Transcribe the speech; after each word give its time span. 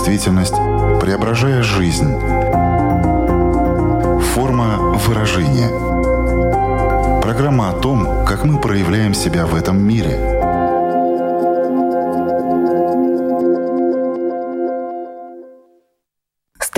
действительность, 0.00 0.54
преображая 0.98 1.62
жизнь. 1.62 2.10
Форма 4.32 4.78
выражения. 4.96 5.68
Программа 7.20 7.70
о 7.70 7.72
том, 7.74 8.24
как 8.24 8.44
мы 8.44 8.58
проявляем 8.58 9.12
себя 9.12 9.44
в 9.44 9.54
этом 9.54 9.78
мире– 9.78 10.18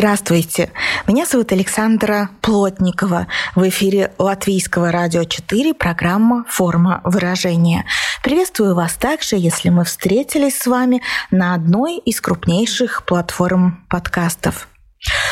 Здравствуйте. 0.02 0.72
Меня 1.07 1.26
зовут 1.26 1.52
Александра 1.52 2.30
Плотникова. 2.40 3.29
В 3.54 3.68
эфире 3.68 4.12
Латвийского 4.18 4.90
радио 4.90 5.22
4 5.22 5.75
программа 5.75 6.44
«Форма 6.48 7.00
выражения». 7.04 7.84
Приветствую 8.23 8.75
вас 8.75 8.95
также, 8.95 9.36
если 9.36 9.68
мы 9.68 9.85
встретились 9.85 10.57
с 10.57 10.67
вами 10.67 11.03
на 11.30 11.54
одной 11.54 11.99
из 11.99 12.21
крупнейших 12.21 13.04
платформ 13.04 13.85
подкастов– 13.89 14.68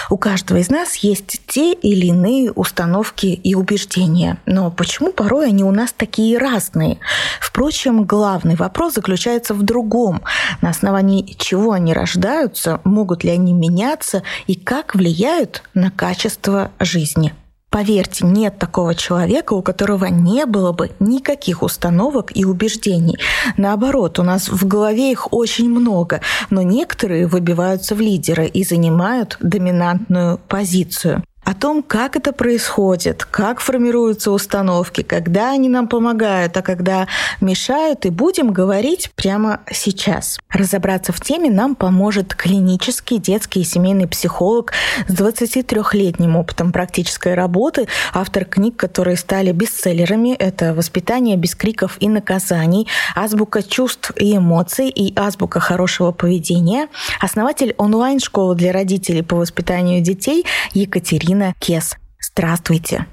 у 0.09 0.17
каждого 0.17 0.59
из 0.59 0.69
нас 0.69 0.97
есть 0.97 1.43
те 1.47 1.73
или 1.73 2.07
иные 2.07 2.51
установки 2.51 3.27
и 3.27 3.55
убеждения. 3.55 4.39
Но 4.45 4.71
почему 4.71 5.13
порой 5.13 5.49
они 5.49 5.63
у 5.63 5.71
нас 5.71 5.93
такие 5.93 6.39
разные? 6.39 6.99
Впрочем, 7.41 8.05
главный 8.05 8.57
вопрос 8.57 8.95
заключается 8.95 9.55
в 9.55 9.63
другом. 9.63 10.23
На 10.61 10.71
основании 10.71 11.37
чего 11.39 11.73
они 11.73 11.95
рождаются, 11.95 12.81
могут 12.83 13.23
ли 13.23 13.31
они 13.31 13.53
меняться 13.53 14.25
и 14.49 14.57
как 14.57 14.97
влияют 14.97 15.63
на 15.75 15.93
качество 15.93 16.73
жизни. 16.81 17.33
Поверьте, 17.71 18.27
нет 18.27 18.59
такого 18.59 18.97
человека, 18.97 19.53
у 19.53 19.63
которого 19.63 20.07
не 20.07 20.45
было 20.45 20.73
бы 20.73 20.91
никаких 20.99 21.63
установок 21.63 22.37
и 22.37 22.45
убеждений. 22.45 23.17
Наоборот, 23.57 24.19
у 24.19 24.25
нас 24.25 24.49
в 24.49 24.67
голове 24.67 25.13
их 25.13 25.33
очень 25.33 25.71
много, 25.71 26.21
но 26.51 26.63
некоторые 26.63 27.29
выбиваются 27.29 27.95
в 27.95 28.01
лидеры 28.01 28.47
и 28.47 28.65
занимают 28.65 29.37
доминантную 29.41 30.39
позицию 30.49 31.23
о 31.51 31.55
том, 31.55 31.83
как 31.83 32.15
это 32.15 32.33
происходит, 32.33 33.25
как 33.25 33.59
формируются 33.59 34.31
установки, 34.31 35.03
когда 35.03 35.51
они 35.51 35.69
нам 35.69 35.89
помогают, 35.89 36.57
а 36.57 36.63
когда 36.63 37.09
мешают, 37.41 38.07
и 38.07 38.11
будем 38.11 38.53
говорить 38.53 39.11
прямо 39.17 39.61
сейчас. 39.73 40.39
Разобраться 40.49 41.13
в 41.13 41.21
теме 41.21 41.51
нам 41.51 41.75
поможет 41.75 42.37
клинический 42.37 43.19
детский 43.19 43.63
и 43.63 43.65
семейный 43.65 44.07
психолог 44.07 44.73
с 45.09 45.13
23-летним 45.13 46.37
опытом 46.37 46.71
практической 46.71 47.35
работы, 47.35 47.89
автор 48.15 48.45
книг, 48.45 48.77
которые 48.77 49.17
стали 49.17 49.51
бестселлерами. 49.51 50.35
Это 50.35 50.73
«Воспитание 50.73 51.37
без 51.37 51.57
криков 51.57 51.97
и 51.99 52.09
наказаний», 52.09 52.87
«Азбука 53.17 53.65
чувств 53.65 54.13
и 54.17 54.37
эмоций» 54.37 54.89
и 54.89 55.13
«Азбука 55.19 55.59
хорошего 55.59 56.13
поведения», 56.13 56.87
основатель 57.21 57.75
онлайн-школы 57.77 58.55
для 58.55 58.71
родителей 58.73 59.23
по 59.23 59.35
воспитанию 59.35 60.01
детей 60.01 60.47
Екатерина 60.75 61.40
Ирина 61.41 61.55
Кес. 61.59 61.97
Здравствуйте. 62.21 63.07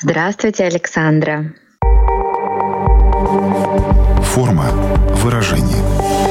Здравствуйте, 0.00 0.64
Александра. 0.64 1.54
Форма 4.24 4.70
выражения. 5.22 6.21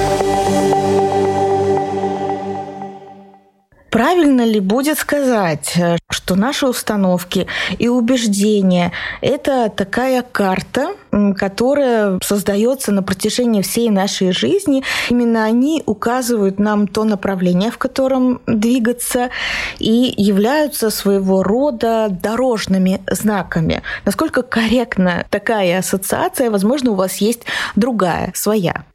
Правильно 3.92 4.46
ли 4.46 4.62
будет 4.62 4.98
сказать, 4.98 5.78
что 6.10 6.36
наши 6.36 6.66
установки 6.66 7.48
и 7.78 7.90
убеждения– 7.90 8.94
это 9.22 9.70
такая 9.70 10.22
карта, 10.22 10.96
которая 11.38 12.18
создается 12.24 12.94
на 12.94 13.04
протяжении 13.04 13.62
всей 13.62 13.90
нашей 13.90 14.32
жизни. 14.32 14.84
Именно 15.10 15.44
они 15.44 15.84
указывают 15.86 16.58
нам 16.58 16.88
то 16.88 17.04
направление, 17.04 17.70
в 17.70 17.78
котором 17.78 18.40
двигаться, 18.48 19.30
и 19.78 20.14
являются 20.16 20.90
своего 20.90 21.44
рода 21.44 22.08
дорожными 22.10 23.02
знаками. 23.12 23.84
Насколько 24.06 24.42
корректна 24.42 25.26
такая 25.30 25.80
ассоциация? 25.80 26.50
Возможно, 26.50 26.92
у 26.92 26.96
вас 26.96 27.18
есть 27.18 27.42
другая, 27.76 28.32
своя. 28.36 28.86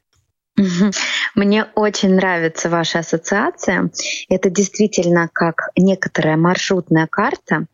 Мне 1.35 1.65
очень 1.75 2.15
нравится 2.15 2.69
ваша 2.69 2.99
ассоциация. 2.99 3.91
Это 4.29 4.49
действительно 4.49 5.29
как 5.31 5.69
некоторая 5.75 6.35
маршрутная 6.35 7.07
карта. 7.07 7.67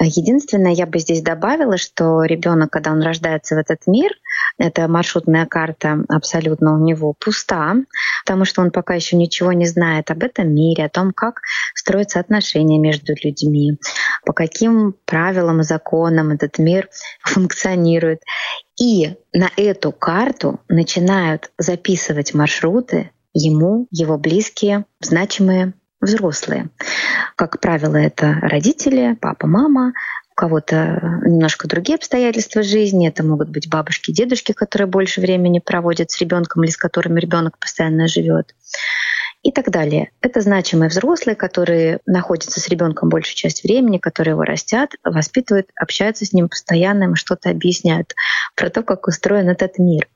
Единственное, 0.00 0.72
я 0.72 0.86
бы 0.86 0.98
здесь 0.98 1.22
добавила, 1.22 1.78
что 1.78 2.24
ребенок, 2.24 2.70
когда 2.70 2.92
он 2.92 3.00
рождается 3.00 3.54
в 3.54 3.58
этот 3.58 3.86
мир, 3.86 4.12
эта 4.58 4.88
маршрутная 4.88 5.46
карта 5.46 6.04
абсолютно 6.08 6.74
у 6.74 6.84
него 6.84 7.14
пуста, 7.18 7.76
потому 8.24 8.44
что 8.44 8.60
он 8.62 8.70
пока 8.70 8.94
еще 8.94 9.16
ничего 9.16 9.52
не 9.52 9.66
знает 9.66 10.10
об 10.10 10.22
этом 10.22 10.54
мире, 10.54 10.84
о 10.84 10.90
том, 10.90 11.12
как 11.12 11.40
строятся 11.74 12.20
отношения 12.20 12.78
между 12.78 13.14
людьми, 13.22 13.78
по 14.24 14.32
каким 14.32 14.94
правилам 15.04 15.60
и 15.60 15.64
законам 15.64 16.30
этот 16.30 16.58
мир 16.58 16.88
функционирует. 17.22 18.20
И 18.78 19.14
на 19.32 19.50
эту 19.56 19.92
карту 19.92 20.60
начинают 20.68 21.50
записывать 21.58 22.34
маршруты 22.34 23.10
ему, 23.32 23.86
его 23.90 24.18
близкие, 24.18 24.84
значимые 25.00 25.74
взрослые. 26.00 26.70
Как 27.36 27.60
правило, 27.60 27.96
это 27.96 28.34
родители, 28.42 29.16
папа, 29.20 29.46
мама, 29.46 29.92
у 30.30 30.34
кого-то 30.34 31.20
немножко 31.24 31.68
другие 31.68 31.96
обстоятельства 31.96 32.62
жизни. 32.62 33.08
Это 33.08 33.24
могут 33.24 33.48
быть 33.48 33.68
бабушки, 33.68 34.12
дедушки, 34.12 34.52
которые 34.52 34.88
больше 34.88 35.20
времени 35.20 35.58
проводят 35.58 36.10
с 36.10 36.20
ребенком 36.20 36.64
или 36.64 36.70
с 36.70 36.76
которыми 36.76 37.18
ребенок 37.18 37.58
постоянно 37.58 38.08
живет 38.08 38.54
и 39.46 39.52
так 39.52 39.70
далее. 39.70 40.10
Это 40.22 40.40
значимые 40.40 40.88
взрослые, 40.88 41.36
которые 41.36 42.00
находятся 42.04 42.58
с 42.58 42.68
ребенком 42.68 43.08
большую 43.08 43.36
часть 43.36 43.62
времени, 43.62 43.98
которые 43.98 44.32
его 44.32 44.42
растят, 44.42 44.90
воспитывают, 45.04 45.68
общаются 45.80 46.24
с 46.24 46.32
ним 46.32 46.48
постоянно, 46.48 47.04
им 47.04 47.14
что-то 47.14 47.50
объясняют 47.50 48.16
про 48.56 48.70
то, 48.70 48.82
как 48.82 49.06
устроен 49.06 49.48
этот 49.48 49.78
мир. 49.78 50.08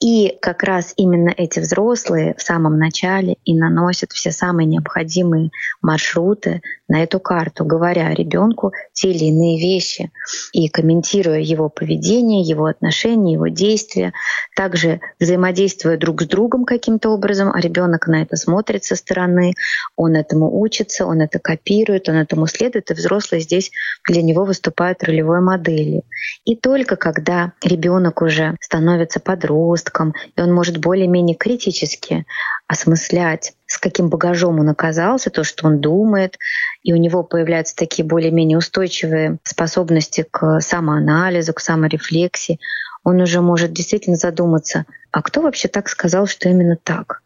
И 0.00 0.38
как 0.40 0.62
раз 0.62 0.94
именно 0.96 1.28
эти 1.36 1.60
взрослые 1.60 2.34
в 2.38 2.42
самом 2.42 2.78
начале 2.78 3.36
и 3.44 3.54
наносят 3.54 4.12
все 4.12 4.30
самые 4.30 4.64
необходимые 4.64 5.50
маршруты 5.82 6.62
на 6.88 7.02
эту 7.02 7.20
карту, 7.20 7.66
говоря 7.66 8.14
ребенку 8.14 8.72
те 8.94 9.10
или 9.10 9.24
иные 9.24 9.60
вещи 9.60 10.10
и 10.54 10.70
комментируя 10.70 11.40
его 11.40 11.68
поведение, 11.68 12.40
его 12.40 12.64
отношения, 12.64 13.34
его 13.34 13.48
действия, 13.48 14.14
также 14.56 15.00
взаимодействуя 15.18 15.98
друг 15.98 16.22
с 16.22 16.26
другом 16.26 16.64
каким-то 16.64 17.10
образом, 17.10 17.52
а 17.52 17.60
ребенок 17.60 18.06
на 18.06 18.22
это 18.22 18.36
смотрит 18.36 18.69
со 18.78 18.96
стороны, 18.96 19.54
он 19.96 20.14
этому 20.14 20.60
учится, 20.60 21.06
он 21.06 21.20
это 21.20 21.38
копирует, 21.38 22.08
он 22.08 22.16
этому 22.16 22.46
следует, 22.46 22.90
и 22.90 22.94
взрослые 22.94 23.40
здесь 23.40 23.70
для 24.08 24.22
него 24.22 24.44
выступают 24.44 25.02
ролевой 25.02 25.40
моделью. 25.40 26.02
И 26.44 26.56
только 26.56 26.96
когда 26.96 27.52
ребенок 27.62 28.22
уже 28.22 28.56
становится 28.60 29.20
подростком, 29.20 30.14
и 30.36 30.40
он 30.40 30.52
может 30.52 30.78
более-менее 30.78 31.36
критически 31.36 32.26
осмыслять, 32.66 33.54
с 33.66 33.78
каким 33.78 34.08
багажом 34.08 34.60
он 34.60 34.68
оказался, 34.68 35.30
то, 35.30 35.44
что 35.44 35.66
он 35.66 35.80
думает, 35.80 36.38
и 36.82 36.92
у 36.92 36.96
него 36.96 37.22
появляются 37.22 37.74
такие 37.76 38.06
более-менее 38.06 38.58
устойчивые 38.58 39.38
способности 39.44 40.24
к 40.30 40.60
самоанализу, 40.60 41.52
к 41.52 41.60
саморефлексии, 41.60 42.58
он 43.02 43.20
уже 43.20 43.40
может 43.40 43.72
действительно 43.72 44.16
задуматься, 44.16 44.84
а 45.10 45.22
кто 45.22 45.40
вообще 45.40 45.68
так 45.68 45.88
сказал, 45.88 46.26
что 46.26 46.48
именно 46.48 46.76
так? 46.76 47.22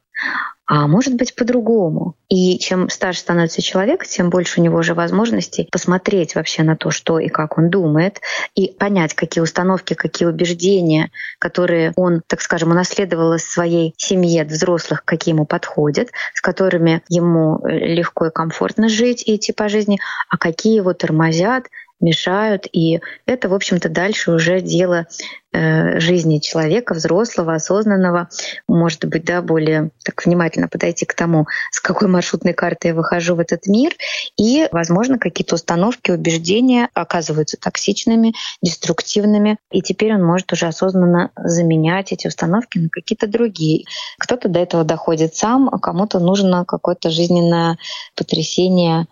А 0.67 0.87
может 0.87 1.15
быть 1.15 1.35
по-другому. 1.35 2.17
И 2.29 2.59
чем 2.59 2.89
старше 2.89 3.21
становится 3.21 3.61
человек, 3.61 4.07
тем 4.07 4.31
больше 4.31 4.61
у 4.61 4.65
него 4.65 4.79
уже 4.79 4.95
возможностей 4.95 5.69
посмотреть 5.71 6.35
вообще 6.35 6.63
на 6.63 6.77
то, 6.77 6.91
что 6.91 7.19
и 7.19 7.29
как 7.29 7.59
он 7.59 7.69
думает, 7.69 8.21
и 8.55 8.69
понять, 8.69 9.15
какие 9.15 9.43
установки, 9.43 9.95
какие 9.95 10.27
убеждения, 10.27 11.11
которые 11.39 11.93
он, 11.97 12.23
так 12.27 12.41
скажем, 12.41 12.71
унаследовал 12.71 13.35
из 13.35 13.45
своей 13.45 13.95
семьи 13.99 14.41
от 14.41 14.49
взрослых, 14.49 15.05
какие 15.05 15.35
ему 15.35 15.45
подходят, 15.45 16.09
с 16.33 16.41
которыми 16.41 17.03
ему 17.09 17.61
э, 17.65 17.71
легко 17.71 18.27
и 18.27 18.33
комфортно 18.33 18.89
жить 18.89 19.23
и 19.27 19.37
идти 19.37 19.53
по 19.53 19.69
жизни, 19.69 19.99
а 20.31 20.39
какие 20.39 20.77
его 20.77 20.95
тормозят, 20.95 21.67
мешают. 22.01 22.67
И 22.73 23.01
это, 23.27 23.49
в 23.49 23.55
общем-то, 23.55 23.89
дальше 23.89 24.33
уже 24.33 24.61
дело 24.61 25.07
э, 25.53 26.01
жизни 26.01 26.39
человека, 26.39 26.95
взрослого, 26.95 27.55
осознанного, 27.55 28.29
может 28.69 29.05
быть, 29.07 29.25
да, 29.25 29.43
более 29.43 29.91
так 30.05 30.25
внимательно 30.25 30.69
подойти 30.69 31.07
к 31.07 31.15
тому, 31.15 31.47
с 31.71 31.81
какой 31.81 32.09
маршрутной 32.09 32.53
картой 32.53 32.91
я 32.91 32.95
выхожу 32.95 33.35
в 33.35 33.41
этот 33.41 33.67
мир, 33.67 33.93
и, 34.37 34.69
возможно, 34.73 35.19
какие-то 35.19 35.55
установки, 35.55 36.11
убеждения 36.11 36.89
оказываются 36.95 37.57
токсичными, 37.57 38.35
деструктивными, 38.63 39.59
и 39.71 39.81
теперь 39.81 40.15
он 40.15 40.25
может 40.25 40.53
уже 40.53 40.67
осознанно 40.67 41.31
заменять 41.37 42.13
эти 42.13 42.27
установки 42.27 42.79
на 42.79 42.89
какие-то 42.89 43.27
другие. 43.27 43.85
Кто-то 44.19 44.49
до 44.49 44.61
этого 44.61 44.85
доходит 44.85 45.35
сам, 45.35 45.69
а 45.73 45.79
кому-то 45.79 46.19
нужно 46.19 46.65
какое-то 46.65 47.11
жизненное 47.11 47.79
потрясение, 48.17 49.07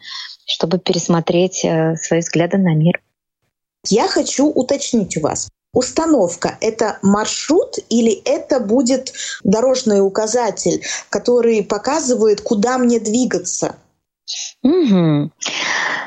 чтобы 0.46 0.78
пересмотреть 0.78 1.64
э, 1.64 1.96
свои 1.96 2.20
взгляды 2.20 2.58
на 2.58 2.74
мир. 2.74 3.02
Я 3.88 4.08
хочу 4.08 4.46
уточнить 4.46 5.16
у 5.16 5.20
вас. 5.20 5.48
Установка— 5.72 6.58
это 6.60 6.98
маршрут 7.02 7.76
или 7.88 8.12
это 8.12 8.60
будет 8.60 9.12
дорожный 9.42 10.04
указатель, 10.06 10.84
который 11.08 11.64
показывает, 11.64 12.42
куда 12.42 12.76
мне 12.76 13.00
двигаться? 13.00 13.76
Угу. 14.62 15.30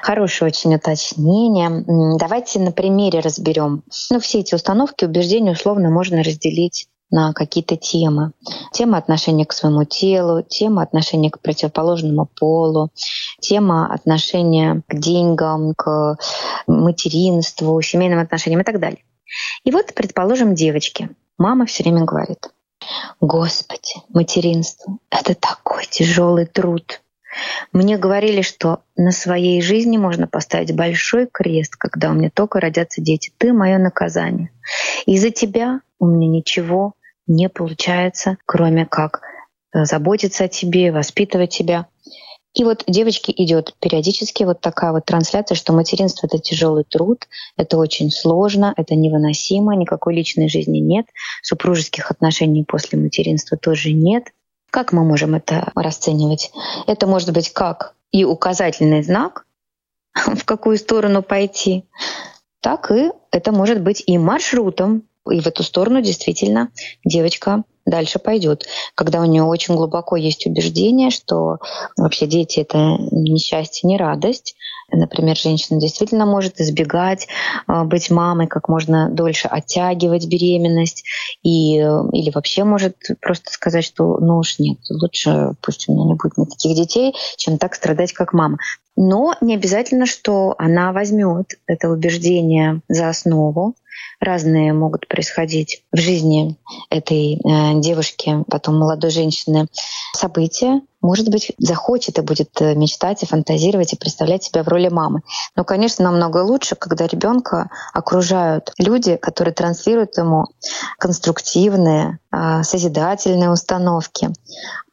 Хорошее 0.03 0.49
очень 0.49 0.75
уточнение. 0.75 1.83
Давайте 2.19 2.59
на 2.59 2.71
примере 2.71 3.19
разберем. 3.19 3.83
Ну, 4.11 4.19
все 4.19 4.39
эти 4.39 4.53
установки, 4.53 5.03
убеждения 5.03 5.51
условно 5.51 5.89
можно 5.89 6.23
разделить 6.23 6.87
на 7.11 7.33
какие-то 7.33 7.77
темы. 7.77 8.31
Тема 8.71 8.97
отношения 8.97 9.45
к 9.45 9.53
своему 9.53 9.85
телу, 9.85 10.41
тема 10.41 10.81
отношения 10.81 11.29
к 11.29 11.39
противоположному 11.39 12.27
полу, 12.39 12.89
тема 13.39 13.93
отношения 13.93 14.81
к 14.87 14.95
деньгам, 14.95 15.73
к 15.75 16.17
материнству, 16.67 17.81
семейным 17.81 18.19
отношениям 18.19 18.61
и 18.61 18.65
так 18.65 18.79
далее. 18.79 19.03
И 19.63 19.71
вот, 19.71 19.93
предположим, 19.93 20.55
девочки. 20.55 21.09
Мама 21.37 21.65
все 21.65 21.83
время 21.83 22.05
говорит, 22.05 22.49
Господи, 23.19 23.95
материнство— 24.09 24.97
это 25.09 25.35
такой 25.35 25.85
тяжелый 25.85 26.45
труд. 26.45 27.01
Мне 27.73 27.97
говорили, 27.97 28.41
что 28.41 28.79
на 28.95 29.11
своей 29.11 29.61
жизни 29.61 29.97
можно 29.97 30.27
поставить 30.27 30.73
большой 30.73 31.27
крест, 31.27 31.75
когда 31.75 32.11
у 32.11 32.13
меня 32.13 32.29
только 32.33 32.59
родятся 32.59 33.01
дети. 33.01 33.33
Ты— 33.37 33.51
мое 33.53 33.77
наказание. 33.77 34.51
Из-за 35.05 35.31
тебя 35.31 35.81
у 35.99 36.07
меня 36.07 36.27
ничего 36.27 36.93
не 37.27 37.49
получается, 37.49 38.37
кроме 38.45 38.85
как 38.85 39.21
э, 39.73 39.85
заботиться 39.85 40.45
о 40.45 40.47
тебе, 40.47 40.91
воспитывать 40.91 41.51
тебя. 41.51 41.87
И 42.55 42.63
вот 42.63 42.85
девочке 42.87 43.33
идет 43.35 43.75
периодически 43.81 44.43
вот 44.43 44.61
такая 44.61 44.93
вот 44.93 45.05
трансляция, 45.05 45.55
что 45.55 45.73
материнство— 45.73 46.25
это 46.27 46.39
тяжелый 46.39 46.85
труд, 46.85 47.27
это 47.57 47.77
очень 47.77 48.09
сложно, 48.09 48.73
это 48.77 48.95
невыносимо, 48.95 49.75
никакой 49.75 50.15
личной 50.15 50.47
жизни 50.47 50.79
нет, 50.79 51.05
супружеских 51.43 52.11
отношений 52.11 52.63
после 52.63 52.97
материнства 52.97 53.57
тоже 53.57 53.91
нет. 53.91 54.27
Как 54.71 54.93
мы 54.93 55.03
можем 55.03 55.35
это 55.35 55.71
расценивать? 55.75 56.51
Это 56.87 57.07
может 57.07 57.33
быть 57.33 57.51
как 57.51 57.93
и 58.11 58.23
указательный 58.23 59.03
знак, 59.03 59.45
в 60.13 60.45
какую 60.45 60.77
сторону 60.77 61.21
пойти, 61.21 61.83
так 62.61 62.89
и 62.89 63.11
это 63.31 63.51
может 63.51 63.81
быть 63.81 64.01
и 64.05 64.17
маршрутом, 64.17 65.03
и 65.29 65.39
в 65.39 65.47
эту 65.47 65.63
сторону 65.63 66.01
действительно 66.01 66.69
девочка 67.03 67.63
дальше 67.85 68.19
пойдет. 68.19 68.65
Когда 68.95 69.21
у 69.21 69.25
нее 69.25 69.43
очень 69.43 69.75
глубоко 69.75 70.15
есть 70.15 70.45
убеждение, 70.47 71.11
что 71.11 71.57
вообще 71.97 72.25
дети 72.25 72.59
это 72.59 72.97
не 73.11 73.37
счастье, 73.37 73.87
не 73.87 73.97
радость. 73.97 74.55
Например, 74.91 75.35
женщина 75.35 75.79
действительно 75.79 76.25
может 76.25 76.59
избегать 76.59 77.27
а, 77.67 77.85
быть 77.85 78.11
мамой, 78.11 78.47
как 78.47 78.69
можно 78.69 79.09
дольше 79.09 79.47
оттягивать 79.47 80.27
беременность, 80.27 81.03
и, 81.43 81.77
или 81.77 82.31
вообще 82.33 82.63
может 82.63 82.95
просто 83.19 83.51
сказать, 83.51 83.83
что 83.83 84.17
ну 84.19 84.37
уж 84.37 84.59
нет, 84.59 84.77
лучше 84.89 85.53
пусть 85.61 85.89
у 85.89 85.93
меня 85.93 86.05
не 86.05 86.13
будет 86.13 86.37
никаких 86.37 86.75
детей, 86.75 87.15
чем 87.37 87.57
так 87.57 87.75
страдать, 87.75 88.13
как 88.13 88.33
мама. 88.33 88.57
Но 88.95 89.35
не 89.41 89.55
обязательно, 89.55 90.05
что 90.05 90.55
она 90.57 90.93
возьмет 90.93 91.55
это 91.67 91.89
убеждение 91.89 92.81
за 92.87 93.09
основу, 93.09 93.75
разные 94.19 94.73
могут 94.73 95.07
происходить 95.07 95.83
в 95.91 95.97
жизни 95.97 96.57
этой 96.89 97.35
э, 97.35 97.79
девушки, 97.79 98.43
потом 98.49 98.77
молодой 98.77 99.11
женщины 99.11 99.67
события. 100.13 100.81
Может 101.01 101.29
быть, 101.29 101.51
захочет 101.59 102.17
и 102.17 102.21
будет 102.21 102.49
э, 102.61 102.73
мечтать 102.75 103.21
и 103.23 103.27
фантазировать 103.27 103.93
и 103.93 103.97
представлять 103.97 104.43
себя 104.43 104.63
в 104.63 104.67
роли 104.67 104.87
мамы. 104.87 105.21
Но, 105.55 105.63
конечно, 105.63 106.03
намного 106.03 106.39
лучше, 106.39 106.75
когда 106.75 107.05
ребенка 107.05 107.69
окружают 107.93 108.71
люди, 108.77 109.15
которые 109.15 109.53
транслируют 109.53 110.17
ему 110.17 110.45
конструктивные, 110.97 112.19
э, 112.31 112.63
созидательные 112.63 113.51
установки, 113.51 114.29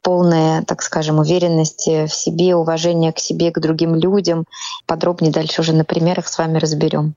полная, 0.02 0.62
так 0.62 0.82
скажем, 0.82 1.18
уверенности 1.18 2.06
в 2.06 2.14
себе, 2.14 2.56
уважение 2.56 3.12
к 3.12 3.18
себе, 3.18 3.50
к 3.50 3.60
другим 3.60 3.94
людям. 3.94 4.44
Подробнее 4.86 5.32
дальше 5.32 5.62
уже 5.62 5.72
на 5.72 5.84
примерах 5.84 6.28
с 6.28 6.36
вами 6.36 6.58
разберем. 6.58 7.14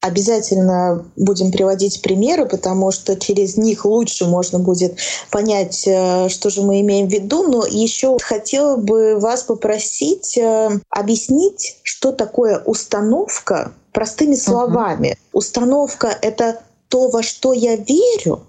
Обязательно 0.00 1.04
будем 1.16 1.50
приводить 1.50 2.02
примеры, 2.02 2.46
потому 2.46 2.92
что 2.92 3.16
через 3.16 3.56
них 3.56 3.84
лучше 3.84 4.26
можно 4.26 4.60
будет 4.60 4.96
понять, 5.30 5.82
э, 5.88 6.28
что 6.28 6.50
же 6.50 6.62
мы 6.62 6.80
имеем 6.82 7.08
в 7.08 7.12
виду. 7.12 7.48
Но 7.48 7.66
еще 7.66 8.16
хотела 8.22 8.76
бы 8.76 9.18
вас 9.18 9.42
попросить 9.42 10.38
э, 10.38 10.70
объяснить, 10.88 11.78
что 11.82 12.12
такое 12.12 12.60
установка 12.60 13.72
простыми 13.92 14.36
словами. 14.36 15.16
Угу. 15.32 15.38
Установка— 15.38 16.16
это 16.22 16.60
то, 16.88 17.08
во 17.08 17.24
что 17.24 17.52
я 17.52 17.74
верю. 17.74 18.42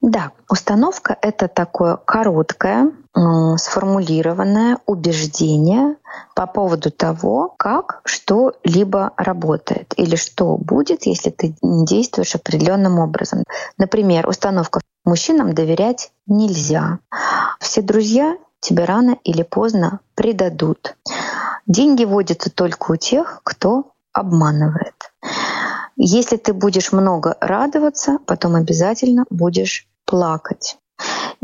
Да, 0.00 0.32
установка— 0.48 1.16
это 1.20 1.48
такое 1.48 1.96
короткое, 1.96 2.90
сформулированное 3.14 4.78
убеждение 4.86 5.96
по 6.34 6.46
поводу 6.46 6.90
того, 6.90 7.54
как 7.58 8.00
что-либо 8.04 9.12
работает 9.16 9.92
или 9.96 10.16
что 10.16 10.56
будет, 10.56 11.04
если 11.04 11.30
ты 11.30 11.54
действуешь 11.62 12.34
определенным 12.34 12.98
образом. 12.98 13.44
Например, 13.76 14.26
установка 14.28 14.80
«мужчинам 15.04 15.54
доверять 15.54 16.10
нельзя», 16.26 17.00
«все 17.60 17.82
друзья 17.82 18.36
тебя 18.60 18.86
рано 18.86 19.18
или 19.24 19.42
поздно 19.42 20.00
предадут», 20.14 20.96
«деньги 21.66 22.04
водятся 22.04 22.50
только 22.50 22.92
у 22.92 22.96
тех, 22.96 23.40
кто 23.44 23.92
обманывает». 24.12 25.12
Если 25.96 26.36
ты 26.36 26.54
будешь 26.54 26.92
много 26.92 27.36
радоваться, 27.40 28.18
потом 28.26 28.56
обязательно 28.56 29.24
будешь 29.30 29.86
плакать. 30.06 30.78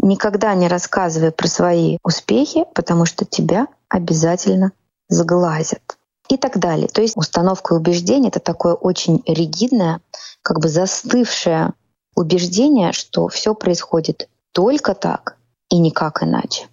Никогда 0.00 0.54
не 0.54 0.68
рассказывай 0.68 1.32
про 1.32 1.48
свои 1.48 1.98
успехи, 2.02 2.64
потому 2.74 3.04
что 3.04 3.24
тебя 3.24 3.66
обязательно 3.88 4.72
сглазят. 5.08 5.98
И 6.28 6.36
так 6.36 6.58
далее. 6.58 6.88
То 6.88 7.00
есть 7.00 7.16
установка 7.16 7.74
и 7.74 7.78
убеждение— 7.78 8.28
это 8.30 8.38
такое 8.38 8.74
очень 8.74 9.22
ригидное, 9.26 10.00
как 10.42 10.60
бы 10.60 10.68
застывшее 10.68 11.72
убеждение, 12.14 12.92
что 12.92 13.28
все 13.28 13.54
происходит 13.54 14.28
только 14.52 14.94
так 14.94 15.36
и 15.70 15.78
никак 15.78 16.22
иначе. 16.22 16.68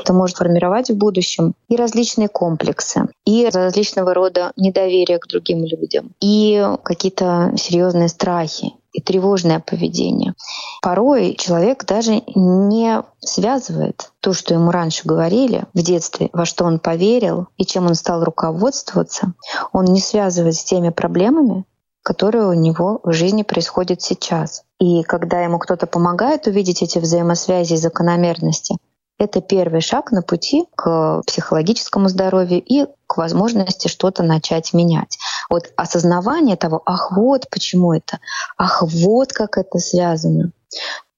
Это 0.00 0.12
может 0.12 0.36
формировать 0.36 0.90
в 0.90 0.96
будущем 0.96 1.54
и 1.68 1.76
различные 1.76 2.28
комплексы, 2.28 3.08
и 3.24 3.48
различного 3.48 4.14
рода 4.14 4.52
недоверие 4.56 5.18
к 5.18 5.26
другим 5.26 5.64
людям, 5.64 6.12
и 6.20 6.64
какие-то 6.82 7.52
серьезные 7.56 8.08
страхи, 8.08 8.74
и 8.92 9.00
тревожное 9.00 9.60
поведение. 9.60 10.34
Порой 10.82 11.36
человек 11.38 11.84
даже 11.84 12.22
не 12.34 13.02
связывает 13.20 14.10
то, 14.20 14.32
что 14.32 14.54
ему 14.54 14.70
раньше 14.70 15.02
говорили 15.06 15.64
в 15.74 15.82
детстве, 15.82 16.30
во 16.32 16.44
что 16.44 16.64
он 16.64 16.78
поверил 16.78 17.46
и 17.56 17.64
чем 17.64 17.86
он 17.86 17.94
стал 17.94 18.24
руководствоваться, 18.24 19.34
он 19.72 19.84
не 19.86 20.00
связывает 20.00 20.56
с 20.56 20.64
теми 20.64 20.90
проблемами, 20.90 21.64
которые 22.02 22.46
у 22.46 22.54
него 22.54 23.00
в 23.04 23.12
жизни 23.12 23.42
происходят 23.42 24.02
сейчас. 24.02 24.64
И 24.78 25.02
когда 25.02 25.42
ему 25.42 25.58
кто-то 25.58 25.86
помогает 25.86 26.46
увидеть 26.46 26.82
эти 26.82 26.98
взаимосвязи 26.98 27.74
и 27.74 27.76
закономерности, 27.76 28.76
это 29.20 29.42
первый 29.42 29.82
шаг 29.82 30.12
на 30.12 30.22
пути 30.22 30.64
к 30.74 31.22
психологическому 31.26 32.08
здоровью 32.08 32.62
и 32.64 32.86
к 33.06 33.18
возможности 33.18 33.88
что-то 33.88 34.22
начать 34.22 34.72
менять. 34.72 35.18
Вот 35.50 35.70
осознавание 35.76 36.56
того, 36.56 36.80
ах, 36.86 37.12
вот 37.12 37.46
почему 37.50 37.92
это, 37.92 38.18
ах, 38.56 38.82
вот 38.82 39.32
как 39.34 39.58
это 39.58 39.78
связано. 39.78 40.52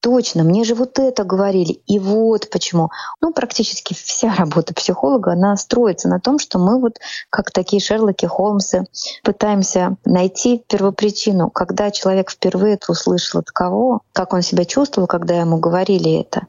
Точно, 0.03 0.43
мне 0.43 0.65
же 0.65 0.75
вот 0.75 0.99
это 0.99 1.23
говорили, 1.23 1.79
и 1.87 1.97
вот 1.97 2.49
почему. 2.49 2.89
Ну, 3.21 3.31
практически 3.31 3.93
вся 3.93 4.35
работа 4.37 4.73
психолога, 4.73 5.31
она 5.31 5.55
строится 5.55 6.09
на 6.09 6.19
том, 6.19 6.39
что 6.39 6.59
мы 6.59 6.81
вот, 6.81 6.99
как 7.29 7.51
такие 7.51 7.81
Шерлоки 7.81 8.25
Холмсы, 8.25 8.85
пытаемся 9.23 9.95
найти 10.03 10.61
первопричину, 10.67 11.49
когда 11.49 11.89
человек 11.89 12.31
впервые 12.31 12.73
это 12.73 12.91
услышал 12.91 13.39
от 13.39 13.51
кого, 13.51 14.01
как 14.11 14.33
он 14.33 14.41
себя 14.41 14.65
чувствовал, 14.65 15.07
когда 15.07 15.35
ему 15.35 15.57
говорили 15.57 16.19
это, 16.19 16.47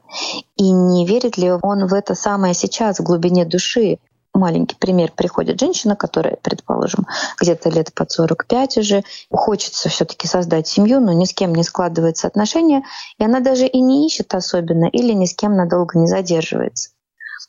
и 0.57 0.69
не 0.69 1.05
верит 1.05 1.37
ли 1.37 1.49
он 1.49 1.87
в 1.87 1.93
это 1.93 2.13
самое 2.13 2.53
сейчас, 2.53 2.99
в 2.99 3.03
глубине 3.03 3.45
души, 3.45 3.99
маленький 4.35 4.75
пример. 4.75 5.11
Приходит 5.15 5.59
женщина, 5.59 5.95
которая, 5.95 6.37
предположим, 6.41 7.07
где-то 7.39 7.69
лет 7.69 7.93
под 7.93 8.11
45 8.11 8.77
уже, 8.77 9.03
хочется 9.31 9.89
все 9.89 10.05
таки 10.05 10.27
создать 10.27 10.67
семью, 10.67 10.99
но 10.99 11.13
ни 11.13 11.25
с 11.25 11.33
кем 11.33 11.53
не 11.55 11.63
складывается 11.63 12.27
отношения, 12.27 12.83
и 13.17 13.23
она 13.23 13.39
даже 13.39 13.67
и 13.67 13.79
не 13.81 14.05
ищет 14.07 14.33
особенно, 14.35 14.85
или 14.85 15.13
ни 15.13 15.25
с 15.25 15.33
кем 15.33 15.55
надолго 15.55 15.97
не 15.97 16.07
задерживается. 16.07 16.89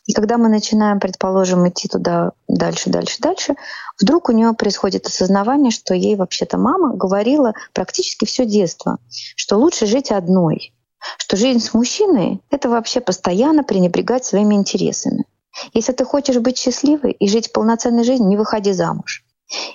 И 0.06 0.12
когда 0.12 0.38
мы 0.38 0.48
начинаем, 0.48 1.00
предположим, 1.00 1.68
идти 1.68 1.88
туда 1.88 2.32
дальше, 2.46 2.90
дальше, 2.90 3.16
дальше, 3.20 3.54
вдруг 4.00 4.28
у 4.28 4.32
нее 4.32 4.52
происходит 4.52 5.06
осознавание, 5.06 5.72
что 5.72 5.94
ей 5.94 6.14
вообще-то 6.14 6.58
мама 6.58 6.94
говорила 6.94 7.54
практически 7.72 8.24
все 8.24 8.46
детство, 8.46 8.98
что 9.34 9.56
лучше 9.56 9.86
жить 9.86 10.12
одной, 10.12 10.72
что 11.18 11.36
жизнь 11.36 11.60
с 11.60 11.74
мужчиной— 11.74 12.40
это 12.50 12.68
вообще 12.68 13.00
постоянно 13.00 13.64
пренебрегать 13.64 14.24
своими 14.24 14.54
интересами. 14.54 15.24
Если 15.72 15.92
ты 15.92 16.04
хочешь 16.04 16.38
быть 16.38 16.58
счастливой 16.58 17.12
и 17.12 17.28
жить 17.28 17.52
полноценной 17.52 18.04
жизнью, 18.04 18.28
не 18.28 18.36
выходи 18.36 18.72
замуж. 18.72 19.24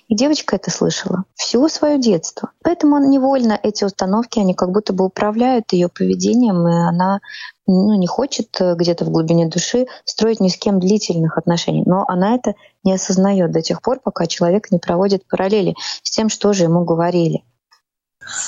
И 0.10 0.16
девочка 0.16 0.58
это 0.58 0.70
слышала 0.70 1.24
все 1.36 1.66
свое 1.70 1.98
детство. 1.98 2.52
Поэтому 2.62 3.00
невольно 3.00 3.58
эти 3.62 3.86
установки, 3.86 4.40
они 4.40 4.54
как 4.54 4.72
будто 4.72 4.92
бы 4.92 5.06
управляют 5.06 5.72
ее 5.72 5.88
поведением, 5.88 6.68
и 6.68 6.74
она 6.74 7.22
ну, 7.66 7.98
не 7.98 8.08
хочет 8.08 8.50
э, 8.60 8.76
где-то 8.76 9.06
в 9.06 9.12
глубине 9.12 9.48
души 9.48 9.88
строить 10.04 10.42
ни 10.42 10.50
с 10.50 10.58
кем 10.58 10.80
длительных 10.80 11.38
отношений. 11.38 11.84
Но 11.86 12.04
она 12.08 12.36
это 12.36 12.56
не 12.84 12.94
осознает 12.94 13.52
до 13.52 13.62
тех 13.62 13.82
пор, 13.82 14.02
пока 14.04 14.28
человек 14.28 14.72
не 14.72 14.80
проводит 14.80 15.26
параллели 15.26 15.76
с 16.04 16.12
тем, 16.12 16.28
что 16.28 16.52
же 16.52 16.64
ему 16.64 16.84
говорили. 16.84 17.44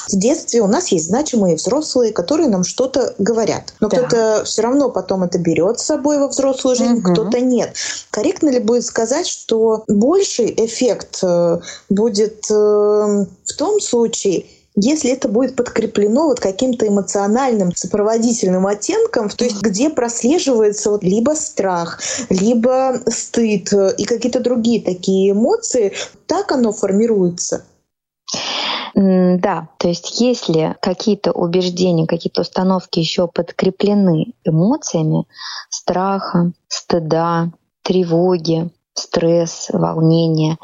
В 0.10 0.18
детстве 0.18 0.62
у 0.62 0.68
нас 0.68 0.90
есть 0.90 1.08
значимые 1.08 1.56
взрослые, 1.56 2.14
которые 2.14 2.48
нам 2.48 2.64
что-то 2.64 3.16
говорят. 3.18 3.74
Но 3.80 3.90
да. 3.90 3.98
кто-то 3.98 4.44
все 4.46 4.62
равно 4.62 4.90
потом 4.90 5.24
это 5.24 5.40
берет 5.40 5.80
с 5.80 5.86
собой 5.86 6.20
во 6.20 6.28
взрослую 6.28 6.76
жизнь, 6.76 7.00
угу. 7.00 7.12
кто-то 7.12 7.40
нет. 7.40 7.76
Корректно 8.12 8.50
ли 8.50 8.60
будет 8.60 8.86
сказать, 8.86 9.28
что 9.28 9.84
больший 9.88 10.54
эффект 10.66 11.20
э, 11.24 11.60
будет 11.90 12.46
э, 12.50 12.54
в 12.54 13.54
том 13.58 13.82
случае, 13.82 14.46
если 14.76 15.12
это 15.12 15.28
будет 15.28 15.56
подкреплено 15.56 16.26
вот 16.26 16.40
каким-то 16.40 16.88
эмоциональным 16.88 17.76
сопроводительным 17.76 18.66
оттенком, 18.66 19.30
то 19.30 19.44
есть 19.44 19.62
где 19.62 19.90
прослеживается 19.90 20.90
вот 20.90 21.04
либо 21.04 21.32
страх, 21.32 22.00
либо 22.30 23.00
стыд 23.08 23.72
э, 23.74 23.94
и 23.98 24.06
какие-то 24.06 24.40
другие 24.40 24.82
такие 24.82 25.32
эмоции, 25.32 25.94
так 26.26 26.52
оно 26.52 26.74
формируется. 26.74 27.66
Да, 28.96 29.70
то 29.80 29.88
есть 29.88 30.22
если 30.22 30.76
какие-то 30.80 31.32
убеждения, 31.32 32.06
какие-то 32.06 32.42
установки 32.42 33.00
еще 33.00 33.28
подкреплены 33.28 34.34
эмоциями 34.44 35.26
страха, 35.70 36.52
стыда, 36.68 37.52
тревоги, 37.82 38.70
стресс, 38.94 39.70
волнения, 39.74 40.58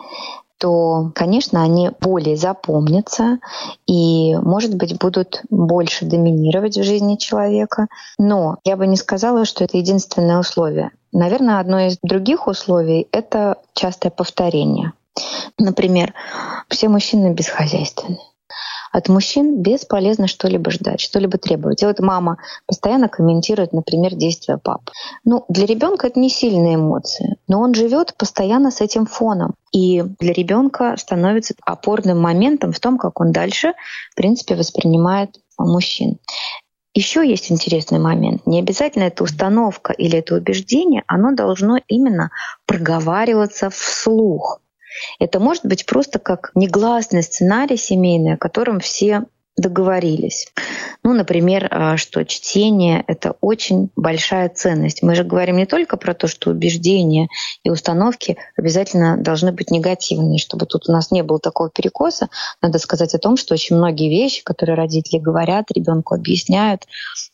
то, 0.60 1.12
конечно, 1.16 1.64
они 1.64 1.90
более 2.02 2.36
запомнятся 2.36 3.40
и, 3.88 4.36
может 4.36 4.76
быть, 4.76 5.00
будут 5.00 5.42
больше 5.50 6.06
доминировать 6.06 6.78
в 6.78 6.84
жизни 6.84 7.16
человека. 7.16 7.88
Но 8.18 8.58
я 8.66 8.76
бы 8.76 8.86
не 8.86 8.98
сказала, 8.98 9.46
что 9.46 9.64
это 9.64 9.78
единственное 9.78 10.40
условие. 10.40 10.92
Наверное, 11.14 11.60
одно 11.60 11.80
из 11.80 11.98
других 12.04 12.48
условий— 12.48 13.08
это 13.12 13.56
частое 13.74 14.12
повторение. 14.12 14.92
Например, 15.58 16.14
все 16.70 16.90
мужчины 16.90 17.34
бесхозяйственные. 17.34 18.20
От 18.92 19.08
мужчин 19.08 19.62
бесполезно 19.62 20.28
что-либо 20.28 20.72
ждать, 20.72 21.00
что-либо 21.00 21.38
требовать. 21.38 21.84
И 21.84 21.86
вот 21.86 22.00
мама 22.00 22.38
постоянно 22.66 23.08
комментирует, 23.08 23.72
например, 23.72 24.16
действия 24.16 24.58
папы. 24.58 24.92
Ну, 25.24 25.46
для 25.48 25.66
ребенка 25.68 26.08
это 26.08 26.20
не 26.20 26.30
сильные 26.30 26.76
эмоции, 26.76 27.38
но 27.48 27.62
он 27.62 27.76
живет 27.76 28.16
постоянно 28.18 28.72
с 28.72 28.82
этим 28.82 29.06
фоном. 29.06 29.54
И 29.72 30.02
для 30.02 30.34
ребенка 30.34 30.96
становится 30.98 31.54
опорным 31.64 32.20
моментом 32.20 32.72
в 32.72 32.80
том, 32.80 32.98
как 32.98 33.20
он 33.20 33.32
дальше, 33.32 33.74
в 34.12 34.16
принципе, 34.16 34.56
воспринимает 34.56 35.40
мужчин. 35.58 36.18
Еще 36.96 37.28
есть 37.28 37.52
интересный 37.52 38.00
момент. 38.00 38.48
Не 38.48 38.60
обязательно 38.60 39.04
эта 39.04 39.24
установка 39.24 39.94
или 39.94 40.18
это 40.18 40.36
убеждение, 40.36 41.04
оно 41.06 41.36
должно 41.36 41.78
именно 41.88 42.32
проговариваться 42.66 43.70
вслух. 43.70 44.60
Это 45.20 45.40
может 45.40 45.66
быть 45.66 45.86
просто 45.86 46.20
как 46.20 46.52
негласный 46.56 47.24
сценарий 47.24 47.78
семейный, 47.78 48.34
о 48.34 48.38
котором 48.38 48.80
все 48.80 49.26
договорились. 49.60 50.48
Ну, 51.04 51.14
например, 51.14 51.68
а, 51.70 51.98
что 51.98 52.24
чтение— 52.26 53.04
это 53.08 53.36
очень 53.42 53.90
большая 53.96 54.50
ценность. 54.50 55.04
Мы 55.04 55.16
же 55.16 55.24
говорим 55.24 55.58
не 55.58 55.66
только 55.66 55.98
про 55.98 56.14
то, 56.14 56.28
что 56.28 56.52
убеждения 56.52 57.28
и 57.64 57.70
установки 57.70 58.38
обязательно 58.58 59.18
должны 59.18 59.52
быть 59.52 59.72
негативные. 59.72 60.40
Чтобы 60.40 60.66
тут 60.66 60.90
у 60.90 60.92
нас 60.92 61.12
не 61.12 61.24
было 61.24 61.40
такого 61.40 61.70
перекоса, 61.70 62.30
надо 62.62 62.80
сказать 62.80 63.14
о 63.14 63.20
том, 63.20 63.38
что 63.38 63.54
очень 63.54 63.76
многие 63.76 64.10
вещи, 64.10 64.44
которые 64.44 64.76
родители 64.76 65.20
говорят, 65.20 65.66
ребенку 65.72 66.16
объясняют, 66.16 66.88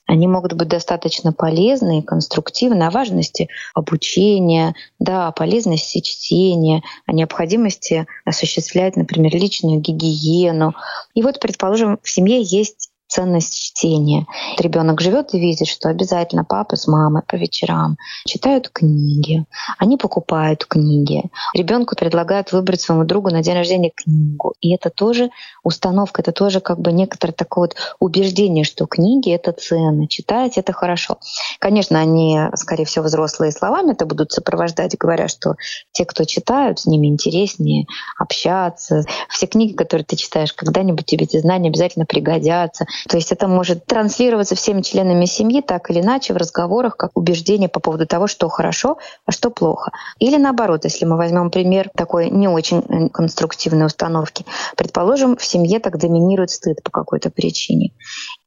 они 0.08 0.28
могут 0.28 0.54
быть 0.54 0.68
достаточно 0.68 1.34
полезны 1.34 2.00
и 2.00 2.04
конструктивны 2.04 2.84
о 2.84 2.92
важности 2.92 3.50
обучения, 3.74 4.76
да, 5.00 5.28
о 5.28 5.32
полезности 5.32 6.00
чтения, 6.00 6.84
о 7.06 7.14
необходимости 7.14 8.08
осуществлять, 8.24 8.96
например, 8.96 9.34
личную 9.34 9.80
гигиену. 9.80 10.76
И 11.14 11.22
вот, 11.22 11.40
предположим, 11.40 12.00
в 12.04 12.10
семье 12.10 12.42
есть 12.42 12.92
ценность 13.16 13.58
чтения. 13.58 14.28
Ребенок 14.60 15.00
живет 15.00 15.34
и 15.34 15.40
видит, 15.40 15.68
что 15.68 15.88
обязательно 15.88 16.44
папа 16.44 16.76
с 16.76 16.86
мамой 16.86 17.24
по 17.26 17.36
вечерам 17.36 17.98
читают 18.28 18.70
книги, 18.70 19.46
они 19.78 19.96
покупают 19.96 20.66
книги. 20.66 21.24
Ребенку 21.54 21.96
предлагают 21.96 22.52
выбрать 22.52 22.82
своему 22.82 23.06
другу 23.06 23.30
на 23.30 23.42
день 23.42 23.56
рождения 23.56 23.92
книгу. 23.96 24.54
И 24.60 24.76
это 24.76 24.90
тоже 24.90 25.30
установка, 25.64 26.22
это 26.22 26.34
тоже 26.34 26.60
как 26.60 26.80
бы 26.80 26.92
некоторое 26.92 27.32
такое 27.32 27.70
вот 27.70 27.76
убеждение, 28.00 28.66
что 28.66 28.86
книги— 28.86 29.32
это 29.34 29.54
ценно, 29.54 30.08
читать— 30.10 30.54
это 30.58 30.74
хорошо. 30.74 31.18
Конечно, 31.60 32.00
они, 32.00 32.38
скорее 32.56 32.84
всего, 32.84 33.06
взрослые 33.06 33.54
словами 33.54 33.94
это 33.94 34.06
будут 34.06 34.34
сопровождать, 34.34 34.98
говоря, 34.98 35.30
что 35.30 35.56
те, 35.94 36.04
кто 36.04 36.26
читают, 36.26 36.80
с 36.80 36.86
ними 36.86 37.08
интереснее 37.08 37.86
общаться. 38.18 39.04
Все 39.30 39.48
книги, 39.48 39.74
которые 39.74 40.04
ты 40.04 40.18
читаешь, 40.18 40.52
когда-нибудь 40.52 41.06
тебе 41.06 41.24
эти 41.24 41.40
знания 41.40 41.70
обязательно 41.70 42.06
пригодятся. 42.06 42.86
То 43.08 43.18
есть 43.18 43.32
это 43.32 43.48
может 43.48 43.86
транслироваться 43.86 44.56
всеми 44.56 44.82
членами 44.82 45.26
семьи 45.26 45.62
так 45.62 45.90
или 45.92 46.02
иначе 46.02 46.34
в 46.34 46.38
разговорах 46.38 46.98
как 46.98 47.12
убеждение 47.14 47.70
по 47.70 47.80
поводу 47.80 48.08
того, 48.08 48.28
что 48.28 48.50
хорошо, 48.50 48.98
а 49.26 49.32
что 49.32 49.50
плохо. 49.50 49.92
Или 50.20 50.38
наоборот, 50.38 50.84
если 50.86 51.06
мы 51.06 51.18
возьмем 51.18 51.52
пример 51.52 51.90
такой 51.96 52.30
не 52.30 52.48
очень 52.48 52.80
э, 52.80 53.10
конструктивной 53.10 53.86
установки. 53.86 54.46
Предположим, 54.76 55.38
в 55.38 55.46
семье 55.46 55.80
так 55.80 55.98
доминирует 55.98 56.50
стыд 56.50 56.82
по 56.84 56.92
какой-то 56.92 57.30
причине. 57.30 57.92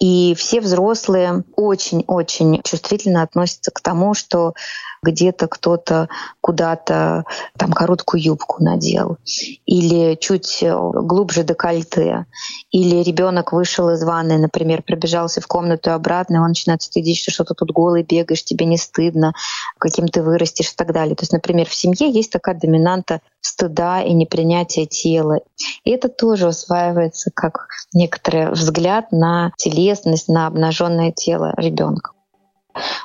И 0.01 0.35
все 0.37 0.61
взрослые 0.61 1.45
очень-очень 1.57 2.63
чувствительно 2.63 3.23
относятся 3.23 3.71
к 3.71 3.81
тому, 3.81 4.15
что 4.15 4.55
где-то 5.03 5.49
кто-то 5.49 6.09
куда-то 6.41 7.25
там 7.57 7.73
короткую 7.73 8.23
юбку 8.23 8.63
надел, 8.63 9.19
или 9.67 10.17
чуть 10.17 10.63
э, 10.63 10.75
глубже 10.77 11.45
декольте, 11.45 12.27
или 12.71 13.03
ребенок 13.03 13.53
вышел 13.53 13.91
из 13.91 14.03
ванны, 14.03 14.39
например, 14.39 14.83
пробежался 14.83 15.41
в 15.41 15.47
комнату 15.47 15.91
и 15.91 15.93
обратно, 15.93 16.37
и 16.37 16.41
он 16.41 16.49
начинает 16.49 16.83
стыдить, 16.83 17.19
что 17.19 17.31
что-то 17.31 17.55
тут 17.55 17.71
голый 17.71 18.03
бегаешь, 18.03 18.45
тебе 18.45 18.67
не 18.67 18.77
стыдно, 18.77 19.33
каким 19.79 20.09
ты 20.09 20.23
вырастешь 20.23 20.73
и 20.73 20.77
так 20.77 20.93
далее. 20.93 21.17
То 21.17 21.23
есть, 21.23 21.33
например, 21.33 21.69
в 21.69 21.75
семье 21.75 22.11
есть 22.11 22.33
такая 22.33 22.55
доминанта 22.55 23.21
стыда 23.41 24.03
и 24.03 24.13
непринятия 24.13 24.87
тела. 24.87 25.41
И 25.85 25.91
это 25.91 26.09
тоже 26.09 26.49
усваивается 26.49 27.31
как 27.35 27.69
некоторый 27.93 28.51
взгляд 28.51 29.13
на 29.13 29.53
телесность, 29.57 30.29
на 30.29 30.47
обнаженное 30.47 31.13
тело 31.13 31.55
ребенка. 31.57 32.13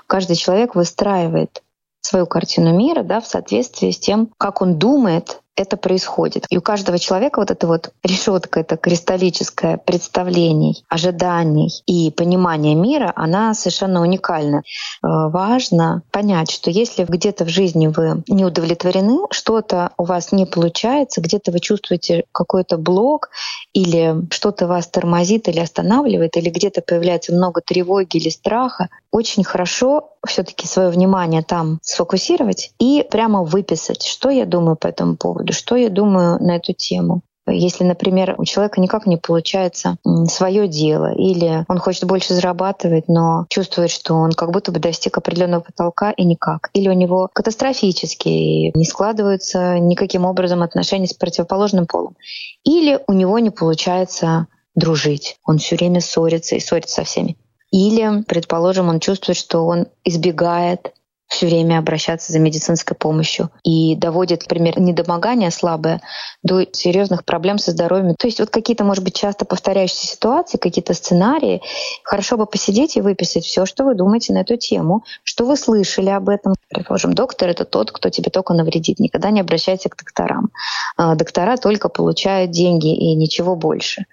Каждый 0.08 0.36
человек 0.36 0.76
выстраивает 0.76 1.63
свою 2.06 2.28
картину 2.28 2.74
мира 2.74 3.04
да, 3.04 3.22
в 3.22 3.28
соответствии 3.28 3.92
с 3.92 4.00
тем, 4.00 4.30
как 4.38 4.62
он 4.62 4.78
думает 4.78 5.40
это 5.56 5.78
происходит. 5.78 6.46
И 6.50 6.58
у 6.58 6.62
каждого 6.62 6.98
человека 6.98 7.40
вот 7.40 7.52
эта 7.52 7.68
вот 7.68 7.92
решетка, 8.04 8.62
это 8.62 8.76
кристаллическое 8.76 9.78
представлений, 9.78 10.84
ожиданий 10.90 11.70
и 11.86 12.10
понимание 12.12 12.74
мира, 12.74 13.14
она 13.16 13.54
совершенно 13.54 14.02
уникальна. 14.02 14.58
Э, 14.58 14.62
важно 15.04 16.02
понять, 16.12 16.50
что 16.50 16.72
если 16.72 17.04
где-то 17.04 17.46
в 17.46 17.50
жизни 17.50 17.88
вы 17.88 18.24
не 18.28 18.46
удовлетворены, 18.46 19.28
что-то 19.30 19.92
у 19.98 20.06
вас 20.06 20.32
не 20.32 20.46
получается, 20.46 21.22
где-то 21.22 21.52
вы 21.52 21.60
чувствуете 21.60 22.26
какой-то 22.32 22.78
блок 22.78 23.30
или 23.74 24.16
что-то 24.32 24.66
вас 24.66 24.88
тормозит 24.88 25.48
или 25.48 25.60
останавливает, 25.60 26.36
или 26.36 26.50
где-то 26.50 26.82
появляется 26.82 27.34
много 27.34 27.62
тревоги 27.62 28.18
или 28.18 28.30
страха, 28.30 28.90
очень 29.12 29.44
хорошо 29.44 30.13
все-таки 30.26 30.68
свое 30.68 30.90
внимание 30.90 31.42
там 31.42 31.80
сфокусировать 31.82 32.72
и 32.80 33.06
прямо 33.10 33.44
выписать, 33.44 34.04
что 34.04 34.30
я 34.30 34.46
думаю 34.46 34.76
по 34.76 34.88
этому 34.88 35.16
поводу, 35.16 35.54
что 35.54 35.76
я 35.76 35.90
думаю 35.90 36.42
на 36.42 36.56
эту 36.56 36.74
тему. 36.74 37.22
Если, 37.46 37.84
например, 37.84 38.36
у 38.38 38.46
человека 38.46 38.80
никак 38.80 39.06
не 39.06 39.18
получается 39.18 39.98
свое 40.30 40.68
дело, 40.70 41.14
или 41.14 41.66
он 41.68 41.78
хочет 41.78 42.06
больше 42.06 42.34
зарабатывать, 42.34 43.10
но 43.10 43.46
чувствует, 43.50 43.92
что 43.92 44.16
он 44.16 44.32
как 44.32 44.52
будто 44.52 44.72
бы 44.72 44.80
достиг 44.80 45.18
определенного 45.18 45.62
потолка 45.62 46.12
и 46.12 46.24
никак, 46.24 46.70
или 46.74 46.88
у 46.88 46.94
него 46.94 47.30
катастрофически 47.34 48.76
не 48.78 48.86
складываются 48.86 49.78
никаким 49.80 50.24
образом 50.24 50.64
отношения 50.64 51.08
с 51.08 51.14
противоположным 51.14 51.86
полом, 51.86 52.16
или 52.64 53.00
у 53.08 53.14
него 53.14 53.40
не 53.40 53.50
получается 53.50 54.48
дружить, 54.74 55.38
он 55.46 55.58
все 55.58 55.76
время 55.76 56.00
ссорится 56.00 56.56
и 56.56 56.60
ссорится 56.60 56.96
со 56.96 57.04
всеми. 57.04 57.38
Или, 57.74 58.22
предположим, 58.28 58.88
он 58.90 59.00
чувствует, 59.00 59.36
что 59.36 59.66
он 59.66 59.88
избегает 60.06 60.94
все 61.28 61.48
время 61.48 61.80
обращаться 61.80 62.32
за 62.32 62.38
медицинской 62.38 62.96
помощью 62.96 63.50
и 63.64 63.96
доводит, 63.96 64.42
например, 64.42 64.80
недомогание 64.80 65.50
слабое 65.50 66.00
до 66.44 66.68
серьезных 66.72 67.26
проблем 67.26 67.58
со 67.58 67.72
здоровьем. 67.72 68.14
То 68.14 68.28
есть 68.28 68.40
вот 68.40 68.52
какие-то, 68.52 68.84
может 68.84 69.04
быть, 69.04 69.16
часто 69.16 69.46
повторяющиеся 69.46 70.06
ситуации, 70.06 70.60
какие-то 70.60 70.94
сценарии. 70.94 71.64
Хорошо 72.04 72.38
бы 72.38 72.46
посидеть 72.46 72.96
и 72.96 73.02
выписать 73.02 73.44
все, 73.44 73.66
что 73.66 73.86
вы 73.86 73.96
думаете 73.96 74.34
на 74.34 74.42
эту 74.42 74.56
тему, 74.56 75.04
что 75.24 75.44
вы 75.46 75.58
слышали 75.58 76.12
об 76.12 76.30
этом. 76.30 76.54
Предположим, 76.70 77.14
доктор— 77.16 77.50
это 77.50 77.66
тот, 77.66 77.92
кто 77.92 78.10
тебе 78.10 78.30
только 78.30 78.54
навредит. 78.54 79.00
Никогда 79.00 79.32
не 79.32 79.42
обращайся 79.42 79.90
к 79.90 79.98
докторам. 79.98 80.52
А, 80.96 81.16
доктора 81.16 81.58
только 81.58 81.90
получают 81.90 82.52
деньги 82.52 82.94
и 82.94 83.16
ничего 83.16 83.56
больше. 83.56 84.06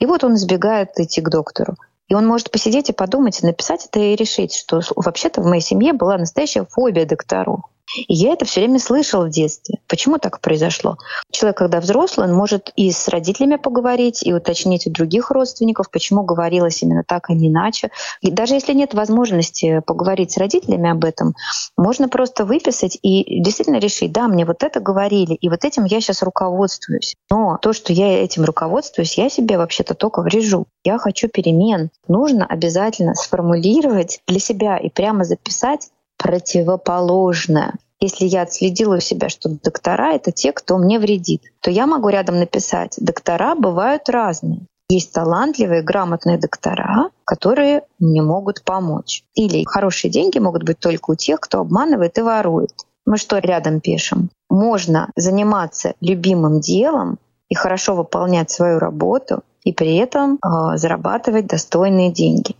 И 0.00 0.04
вот 0.04 0.22
он 0.22 0.34
избегает 0.34 0.90
идти 0.98 1.22
к 1.22 1.30
доктору. 1.30 1.76
И 2.08 2.14
он 2.14 2.26
может 2.26 2.50
посидеть 2.50 2.90
и 2.90 2.92
подумать, 2.92 3.42
и 3.42 3.46
написать 3.46 3.86
это 3.86 3.98
и 3.98 4.16
решить, 4.16 4.54
что 4.54 4.80
вообще-то 4.94 5.40
в 5.40 5.46
моей 5.46 5.62
семье 5.62 5.92
была 5.92 6.18
настоящая 6.18 6.64
фобия 6.64 7.04
доктору. 7.04 7.64
И 7.96 8.14
я 8.14 8.32
это 8.32 8.44
все 8.44 8.60
время 8.60 8.78
слышала 8.78 9.26
в 9.26 9.30
детстве. 9.30 9.78
Почему 9.86 10.18
так 10.18 10.40
произошло? 10.40 10.96
Человек, 11.30 11.58
когда 11.58 11.80
взрослый, 11.80 12.26
он 12.26 12.34
может 12.34 12.72
и 12.76 12.90
с 12.90 13.08
родителями 13.08 13.56
поговорить, 13.56 14.26
и 14.26 14.32
уточнить 14.32 14.86
у 14.86 14.90
других 14.90 15.30
родственников, 15.30 15.90
почему 15.90 16.22
говорилось 16.22 16.82
именно 16.82 17.04
так, 17.06 17.30
а 17.30 17.34
не 17.34 17.48
иначе. 17.48 17.90
И 18.20 18.30
даже 18.30 18.54
если 18.54 18.72
нет 18.72 18.94
возможности 18.94 19.82
поговорить 19.86 20.32
с 20.32 20.36
родителями 20.36 20.90
об 20.90 21.04
этом, 21.04 21.34
можно 21.76 22.08
просто 22.08 22.44
выписать 22.44 22.98
и 23.02 23.40
действительно 23.40 23.78
решить, 23.78 24.12
да, 24.12 24.28
мне 24.28 24.44
вот 24.44 24.62
это 24.62 24.80
говорили, 24.80 25.34
и 25.34 25.48
вот 25.48 25.64
этим 25.64 25.84
я 25.84 26.00
сейчас 26.00 26.22
руководствуюсь. 26.22 27.14
Но 27.30 27.58
то, 27.60 27.72
что 27.72 27.92
я 27.92 28.22
этим 28.22 28.44
руководствуюсь, 28.44 29.18
я 29.18 29.28
себе 29.28 29.58
вообще-то 29.58 29.94
только 29.94 30.22
врежу. 30.22 30.66
Я 30.84 30.98
хочу 30.98 31.28
перемен. 31.28 31.90
Нужно 32.08 32.46
обязательно 32.46 33.14
сформулировать 33.14 34.20
для 34.26 34.40
себя 34.40 34.78
и 34.78 34.88
прямо 34.88 35.24
записать, 35.24 35.88
противоположное. 36.16 37.74
Если 38.00 38.26
я 38.26 38.42
отследила 38.42 38.96
у 38.96 39.00
себя, 39.00 39.28
что 39.28 39.48
доктора— 39.48 40.12
это 40.14 40.30
те, 40.30 40.52
кто 40.52 40.76
мне 40.76 40.98
вредит, 40.98 41.42
то 41.60 41.70
я 41.70 41.86
могу 41.86 42.08
рядом 42.10 42.38
написать 42.38 42.94
«доктора 42.98 43.54
бывают 43.54 44.08
разные». 44.08 44.66
Есть 44.88 45.12
талантливые, 45.12 45.82
грамотные 45.82 46.38
доктора, 46.38 47.10
которые 47.24 47.82
мне 47.98 48.22
могут 48.22 48.62
помочь. 48.62 49.24
Или 49.34 49.64
хорошие 49.64 50.10
деньги 50.10 50.38
могут 50.38 50.62
быть 50.62 50.78
только 50.78 51.10
у 51.10 51.14
тех, 51.16 51.40
кто 51.40 51.60
обманывает 51.60 52.18
и 52.18 52.22
ворует. 52.22 52.72
Мы 53.04 53.16
что 53.16 53.38
рядом 53.38 53.80
пишем? 53.80 54.30
Можно 54.48 55.10
заниматься 55.16 55.94
любимым 56.00 56.60
делом 56.60 57.18
и 57.48 57.54
хорошо 57.54 57.96
выполнять 57.96 58.50
свою 58.50 58.78
работу, 58.78 59.42
и 59.64 59.72
при 59.72 59.96
этом 59.96 60.34
э, 60.34 60.76
зарабатывать 60.76 61.48
достойные 61.48 62.12
деньги 62.12 62.54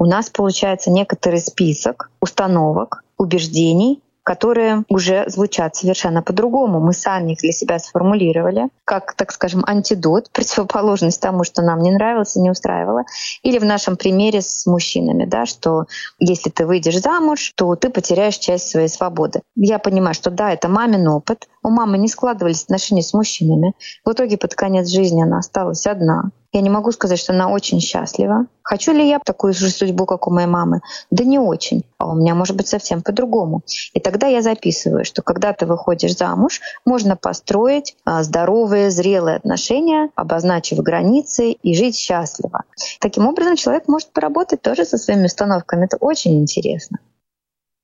у 0.00 0.06
нас 0.06 0.30
получается 0.30 0.90
некоторый 0.90 1.40
список 1.40 2.10
установок, 2.20 3.04
убеждений, 3.18 4.02
которые 4.22 4.84
уже 4.88 5.24
звучат 5.26 5.76
совершенно 5.76 6.22
по-другому. 6.22 6.80
Мы 6.80 6.94
сами 6.94 7.32
их 7.32 7.40
для 7.40 7.52
себя 7.52 7.78
сформулировали, 7.78 8.68
как, 8.84 9.12
так 9.14 9.30
скажем, 9.30 9.62
антидот, 9.66 10.30
противоположность 10.32 11.20
тому, 11.20 11.44
что 11.44 11.60
нам 11.60 11.82
не 11.82 11.90
нравилось 11.90 12.34
и 12.34 12.40
не 12.40 12.50
устраивало. 12.50 13.02
Или 13.42 13.58
в 13.58 13.64
нашем 13.66 13.98
примере 13.98 14.40
с 14.40 14.64
мужчинами, 14.66 15.26
да, 15.26 15.44
что 15.44 15.84
если 16.18 16.48
ты 16.48 16.64
выйдешь 16.64 17.02
замуж, 17.02 17.52
то 17.54 17.74
ты 17.76 17.90
потеряешь 17.90 18.38
часть 18.38 18.70
своей 18.70 18.88
свободы. 18.88 19.42
Я 19.54 19.78
понимаю, 19.78 20.14
что 20.14 20.30
да, 20.30 20.50
это 20.50 20.68
мамин 20.68 21.08
опыт. 21.08 21.46
У 21.62 21.68
мамы 21.68 21.98
не 21.98 22.08
складывались 22.08 22.62
отношения 22.62 23.02
с 23.02 23.12
мужчинами. 23.12 23.74
В 24.04 24.12
итоге 24.12 24.38
под 24.38 24.54
конец 24.54 24.88
жизни 24.88 25.22
она 25.22 25.38
осталась 25.38 25.86
одна. 25.86 26.30
Я 26.52 26.62
не 26.62 26.70
могу 26.70 26.90
сказать, 26.90 27.18
что 27.18 27.32
она 27.32 27.48
очень 27.48 27.80
счастлива. 27.80 28.46
Хочу 28.62 28.92
ли 28.92 29.08
я 29.08 29.20
такую 29.20 29.52
же 29.52 29.70
судьбу, 29.70 30.04
как 30.04 30.26
у 30.26 30.32
моей 30.32 30.48
мамы? 30.48 30.80
Да 31.10 31.22
не 31.22 31.38
очень. 31.38 31.84
А 31.98 32.10
у 32.10 32.14
меня 32.14 32.34
может 32.34 32.56
быть 32.56 32.66
совсем 32.66 33.02
по-другому. 33.02 33.62
И 33.94 34.00
тогда 34.00 34.26
я 34.26 34.42
записываю, 34.42 35.04
что 35.04 35.22
когда 35.22 35.52
ты 35.52 35.66
выходишь 35.66 36.16
замуж, 36.16 36.60
можно 36.84 37.16
построить 37.16 37.96
а, 38.04 38.24
здоровые, 38.24 38.90
зрелые 38.90 39.36
отношения, 39.36 40.10
обозначив 40.16 40.78
границы 40.78 41.52
и 41.52 41.74
жить 41.76 41.96
счастливо. 41.96 42.64
Таким 43.00 43.28
образом, 43.28 43.54
человек 43.54 43.86
может 43.86 44.12
поработать 44.12 44.60
тоже 44.60 44.84
со 44.84 44.98
своими 44.98 45.26
установками. 45.26 45.84
Это 45.84 45.98
очень 45.98 46.40
интересно. 46.40 46.98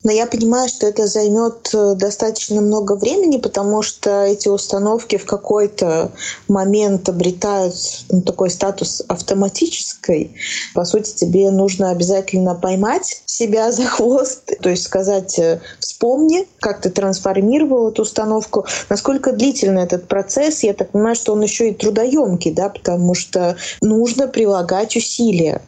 Но 0.06 0.12
я 0.12 0.26
понимаю, 0.26 0.68
что 0.68 0.86
это 0.86 1.08
займет 1.08 1.70
э, 1.75 1.94
достаточно 1.96 2.60
много 2.60 2.94
времени, 2.94 3.38
потому 3.38 3.82
что 3.82 4.22
эти 4.22 4.46
установки 4.46 5.16
в 5.16 5.26
какой-то 5.26 6.12
момент 6.46 7.08
обретают 7.08 7.75
ну, 8.08 8.22
такой 8.22 8.50
статус 8.50 9.02
автоматической. 9.08 10.36
По 10.75 10.84
сути, 10.84 11.12
тебе 11.12 11.50
нужно 11.50 11.90
обязательно 11.90 12.54
поймать 12.54 13.25
себя 13.26 13.72
за 13.76 13.82
хвост, 13.82 14.52
то 14.60 14.70
есть 14.70 14.84
сказать 14.84 15.40
э, 15.40 15.60
«вспомни, 15.80 16.47
как 16.60 16.82
ты 16.82 16.90
трансформировал 16.90 17.88
эту 17.88 18.02
установку». 18.02 18.64
Насколько 18.88 19.32
длительный 19.32 19.82
этот 19.82 20.06
процесс, 20.06 20.62
я 20.62 20.73
так 20.73 20.92
понимаю, 20.92 21.16
что 21.16 21.32
он 21.32 21.42
еще 21.42 21.71
и 21.71 21.75
трудоемкий, 21.75 22.52
да, 22.52 22.69
потому 22.69 23.14
что 23.14 23.56
нужно 23.80 24.28
прилагать 24.28 24.95
усилия. 24.95 25.62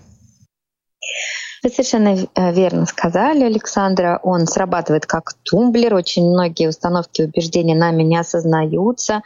Вы 1.63 1.71
совершенно 1.71 2.17
э, 2.35 2.53
верно 2.53 2.87
сказали, 2.87 3.45
Александра. 3.45 4.21
Он 4.23 4.47
срабатывает 4.47 5.07
как 5.07 5.35
тумблер. 5.43 5.95
Очень 5.95 6.31
многие 6.31 6.69
установки 6.69 7.23
и 7.23 7.25
убеждения 7.25 7.75
нами 7.75 8.03
не 8.03 8.17
осознаются. 8.17 9.23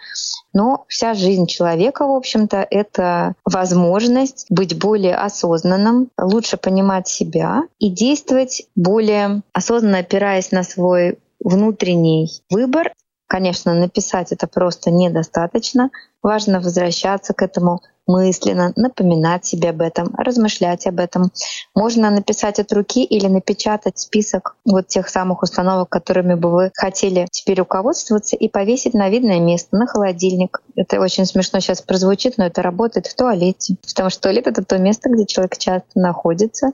Но 0.52 0.84
вся 0.88 1.14
жизнь 1.14 1.46
человека, 1.46 2.06
в 2.06 2.12
общем-то, 2.12 2.66
это 2.70 3.34
возможность 3.44 4.46
быть 4.50 4.78
более 4.78 5.16
осознанным, 5.16 6.10
лучше 6.18 6.56
понимать 6.56 7.08
себя 7.08 7.62
и 7.78 7.90
действовать 7.90 8.62
более 8.76 9.42
осознанно, 9.52 9.98
опираясь 9.98 10.52
на 10.52 10.62
свой 10.62 11.18
внутренний 11.40 12.30
выбор. 12.50 12.92
Конечно, 13.32 13.72
написать 13.72 14.30
это 14.30 14.46
просто 14.46 14.90
недостаточно. 14.90 15.88
Важно 16.22 16.60
возвращаться 16.60 17.32
к 17.32 17.40
этому 17.40 17.80
мысленно 18.06 18.74
напоминать 18.76 19.46
себе 19.46 19.70
об 19.70 19.80
этом, 19.80 20.14
размышлять 20.18 20.86
об 20.86 21.00
этом. 21.00 21.32
Можно 21.74 22.10
написать 22.10 22.58
от 22.58 22.70
руки 22.74 23.02
или 23.02 23.28
напечатать 23.28 23.98
список 23.98 24.56
вот 24.66 24.88
тех 24.88 25.08
самых 25.08 25.42
установок, 25.42 25.88
которыми 25.88 26.34
бы 26.34 26.50
вы 26.50 26.70
хотели 26.74 27.26
теперь 27.30 27.60
руководствоваться, 27.60 28.36
и 28.36 28.50
повесить 28.50 28.92
на 28.92 29.08
видное 29.08 29.40
место, 29.40 29.78
на 29.78 29.86
холодильник. 29.86 30.60
Это 30.76 31.00
очень 31.00 31.24
смешно 31.24 31.60
сейчас 31.60 31.80
прозвучит, 31.80 32.36
но 32.36 32.44
это 32.44 32.60
работает 32.60 33.06
в 33.06 33.16
туалете. 33.16 33.76
Потому 33.88 34.10
что 34.10 34.20
туалет— 34.20 34.46
это 34.48 34.62
то 34.62 34.76
место, 34.76 35.08
где 35.08 35.24
человек 35.24 35.56
часто 35.56 35.88
находится 35.94 36.72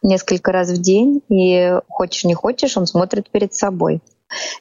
несколько 0.00 0.52
раз 0.52 0.70
в 0.70 0.80
день, 0.80 1.20
и 1.28 1.70
хочешь 1.86 2.24
не 2.24 2.32
хочешь, 2.32 2.78
он 2.78 2.86
смотрит 2.86 3.28
перед 3.28 3.52
собой. 3.52 4.00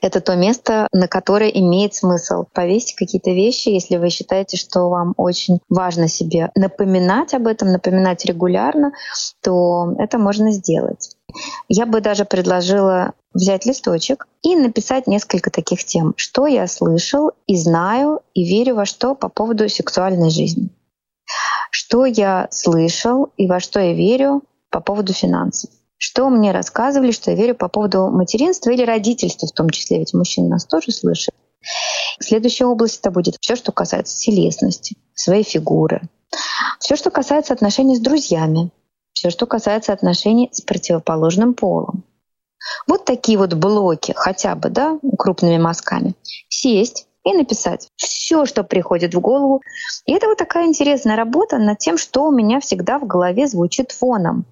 Это 0.02 0.22
то 0.22 0.36
место, 0.36 0.88
на 0.92 1.08
которое 1.08 1.50
имеет 1.50 1.94
смысл 1.94 2.46
повесить 2.54 2.96
какие-то 2.96 3.32
вещи, 3.32 3.70
если 3.70 3.98
вы 3.98 4.10
считаете, 4.10 4.58
что 4.58 4.90
вам 4.90 5.14
очень 5.18 5.60
важно 5.70 6.08
себе 6.08 6.52
напоминать 6.56 7.34
об 7.34 7.48
этом, 7.48 7.72
напоминать 7.72 8.26
регулярно, 8.26 8.92
то 9.42 9.94
это 9.98 10.18
можно 10.18 10.52
сделать. 10.52 11.16
Я 11.68 11.86
бы 11.86 12.00
даже 12.02 12.26
предложила 12.26 13.14
взять 13.34 13.66
листочек 13.66 14.28
и 14.42 14.56
написать 14.56 15.08
несколько 15.08 15.52
таких 15.52 15.84
тем, 15.84 16.14
что 16.16 16.48
я 16.48 16.68
слышал 16.68 17.32
и 17.46 17.58
знаю 17.58 18.22
и 18.34 18.44
верю 18.44 18.76
во 18.76 18.86
что 18.86 19.16
по 19.16 19.30
поводу 19.30 19.68
сексуальной 19.70 20.30
жизни. 20.30 20.70
Что 21.70 22.06
я 22.06 22.48
слышал 22.52 23.30
и 23.36 23.48
во 23.48 23.60
что 23.60 23.80
я 23.80 23.94
верю 23.94 24.42
по 24.70 24.80
поводу 24.80 25.14
финансов 25.14 25.70
что 25.98 26.30
мне 26.30 26.52
рассказывали, 26.52 27.12
что 27.12 27.32
я 27.32 27.38
верю 27.38 27.56
по 27.56 27.68
поводу 27.68 28.10
материнства 28.10 28.70
или 28.70 28.84
родительства 28.84 29.48
в 29.48 29.52
том 29.52 29.70
числе, 29.70 30.00
ведь 30.00 30.14
мужчины 30.14 30.48
нас 30.48 30.66
тоже 30.66 30.92
слышат. 30.92 31.34
Следующая 32.20 32.66
область 32.66 33.00
это 33.00 33.12
будет 33.12 33.38
все, 33.42 33.56
что 33.56 33.72
касается 33.72 34.18
телесности, 34.18 34.96
своей 35.14 35.44
фигуры, 35.44 36.02
все, 36.80 36.96
что 36.96 37.10
касается 37.10 37.54
отношений 37.54 37.96
с 37.96 38.00
друзьями, 38.00 38.72
все, 39.14 39.30
что 39.30 39.46
касается 39.46 39.94
отношений 39.94 40.50
с 40.52 40.62
противоположным 40.62 41.54
полом. 41.54 42.04
Вот 42.88 43.06
такие 43.06 43.38
вот 43.38 43.54
блоки, 43.54 44.14
хотя 44.16 44.56
бы, 44.56 44.70
да, 44.70 45.00
крупными 45.18 45.58
мазками. 45.58 46.16
Сесть 46.50 47.08
и 47.24 47.34
написать 47.34 47.90
все, 47.96 48.46
что 48.46 48.64
приходит 48.64 49.14
в 49.14 49.20
голову. 49.20 49.62
И 50.06 50.14
это 50.14 50.28
вот 50.28 50.38
такая 50.38 50.66
интересная 50.66 51.16
работа 51.16 51.58
над 51.58 51.78
тем, 51.80 51.98
что 51.98 52.26
у 52.26 52.32
меня 52.32 52.60
всегда 52.60 53.00
в 53.00 53.06
голове 53.06 53.48
звучит 53.48 53.92
фоном. 53.92 54.46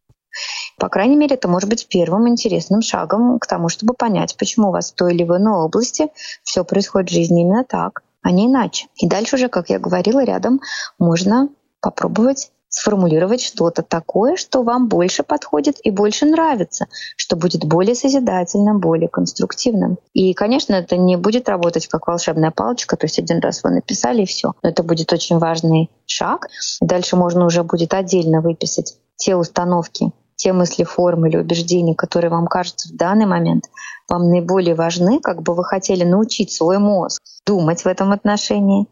По 0.78 0.90
крайней 0.90 1.16
мере, 1.16 1.36
это 1.36 1.48
может 1.48 1.70
быть 1.70 1.88
первым 1.88 2.28
интересным 2.28 2.82
шагом 2.82 3.40
к 3.40 3.48
тому, 3.48 3.70
чтобы 3.70 3.94
понять, 3.94 4.36
почему 4.38 4.70
у 4.70 4.72
вас 4.72 4.92
в 4.92 4.96
той 4.96 5.14
или 5.14 5.24
иной 5.24 5.66
области 5.66 6.10
все 6.44 6.64
происходит 6.64 7.10
в 7.10 7.14
жизни 7.14 7.42
именно 7.42 7.64
так, 7.64 8.04
а 8.22 8.32
не 8.32 8.48
иначе. 8.48 8.88
И 8.98 9.08
дальше 9.08 9.36
уже, 9.36 9.50
как 9.50 9.70
я 9.70 9.80
говорила, 9.80 10.24
рядом 10.24 10.60
можно 11.00 11.50
попробовать 11.82 12.52
сформулировать 12.76 13.42
что-то 13.42 13.84
такое, 13.84 14.36
что 14.36 14.64
вам 14.64 14.90
больше 14.90 15.24
подходит 15.24 15.78
и 15.84 15.92
больше 15.92 16.26
нравится, 16.26 16.88
что 17.16 17.38
будет 17.38 17.64
более 17.64 17.96
созидательным, 17.96 18.80
более 18.80 19.08
конструктивным. 19.08 19.98
И, 20.14 20.34
конечно, 20.34 20.74
это 20.74 20.98
не 20.98 21.16
будет 21.16 21.48
работать 21.48 21.88
как 21.88 22.08
волшебная 22.08 22.52
палочка, 22.52 22.98
то 22.98 23.06
есть 23.06 23.18
один 23.18 23.40
раз 23.40 23.64
вы 23.64 23.70
написали 23.70 24.24
и 24.24 24.26
все. 24.26 24.54
Но 24.62 24.70
это 24.70 24.84
будет 24.84 25.14
очень 25.14 25.38
важный 25.38 25.90
шаг. 26.06 26.48
Дальше 26.82 27.16
можно 27.16 27.46
уже 27.46 27.64
будет 27.64 27.94
отдельно 27.94 28.42
выписать 28.42 28.98
те 29.16 29.38
установки, 29.38 30.12
те 30.36 30.54
мысли, 30.54 30.84
формы 30.84 31.30
или 31.30 31.38
убеждения, 31.38 31.96
которые 31.96 32.30
вам 32.30 32.48
кажутся 32.48 32.90
в 32.90 32.96
данный 32.96 33.26
момент 33.26 33.66
вам 34.08 34.30
наиболее 34.30 34.76
важны, 34.76 35.20
как 35.20 35.42
бы 35.42 35.54
вы 35.54 35.64
хотели 35.64 36.04
научить 36.04 36.52
свой 36.52 36.78
мозг 36.78 37.22
думать 37.46 37.82
в 37.82 37.88
этом 37.88 38.12
отношении, 38.12 38.88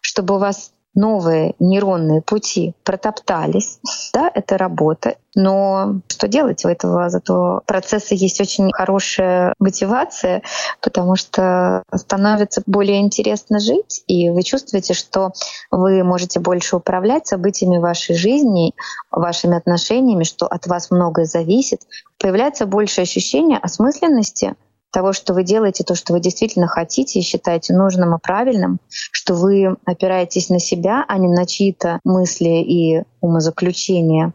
чтобы 0.00 0.36
у 0.36 0.38
вас 0.38 0.72
новые 0.94 1.54
нейронные 1.58 2.22
пути 2.22 2.74
протоптались. 2.84 3.78
Да, 4.12 4.30
это 4.34 4.58
работа. 4.58 5.16
Но 5.34 6.00
что 6.08 6.26
делать? 6.26 6.64
У 6.64 6.68
этого 6.68 7.08
зато 7.10 7.62
процесса 7.66 8.14
есть 8.14 8.40
очень 8.40 8.72
хорошая 8.72 9.54
мотивация, 9.58 10.42
потому 10.80 11.14
что 11.16 11.84
становится 11.94 12.62
более 12.66 13.00
интересно 13.00 13.60
жить, 13.60 14.02
и 14.06 14.30
вы 14.30 14.42
чувствуете, 14.42 14.94
что 14.94 15.32
вы 15.70 16.02
можете 16.02 16.40
больше 16.40 16.76
управлять 16.76 17.26
событиями 17.26 17.78
вашей 17.78 18.16
жизни, 18.16 18.74
вашими 19.10 19.56
отношениями, 19.56 20.24
что 20.24 20.46
от 20.46 20.66
вас 20.66 20.90
многое 20.90 21.26
зависит. 21.26 21.82
Появляется 22.18 22.66
больше 22.66 23.02
ощущения 23.02 23.58
осмысленности— 23.58 24.54
того, 24.90 25.12
что 25.12 25.34
вы 25.34 25.44
делаете, 25.44 25.84
то, 25.84 25.94
что 25.94 26.12
вы 26.12 26.20
действительно 26.20 26.66
хотите 26.66 27.18
и 27.18 27.22
считаете 27.22 27.74
нужным 27.74 28.14
и 28.14 28.18
правильным, 28.20 28.78
что 28.88 29.34
вы 29.34 29.76
опираетесь 29.84 30.48
на 30.48 30.58
себя, 30.58 31.04
а 31.06 31.18
не 31.18 31.28
на 31.28 31.46
чьи-то 31.46 32.00
мысли 32.04 32.62
и 32.62 33.02
умозаключения. 33.20 34.32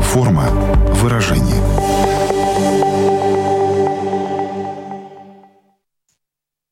Форма 0.00 0.44
выражения. 1.02 1.60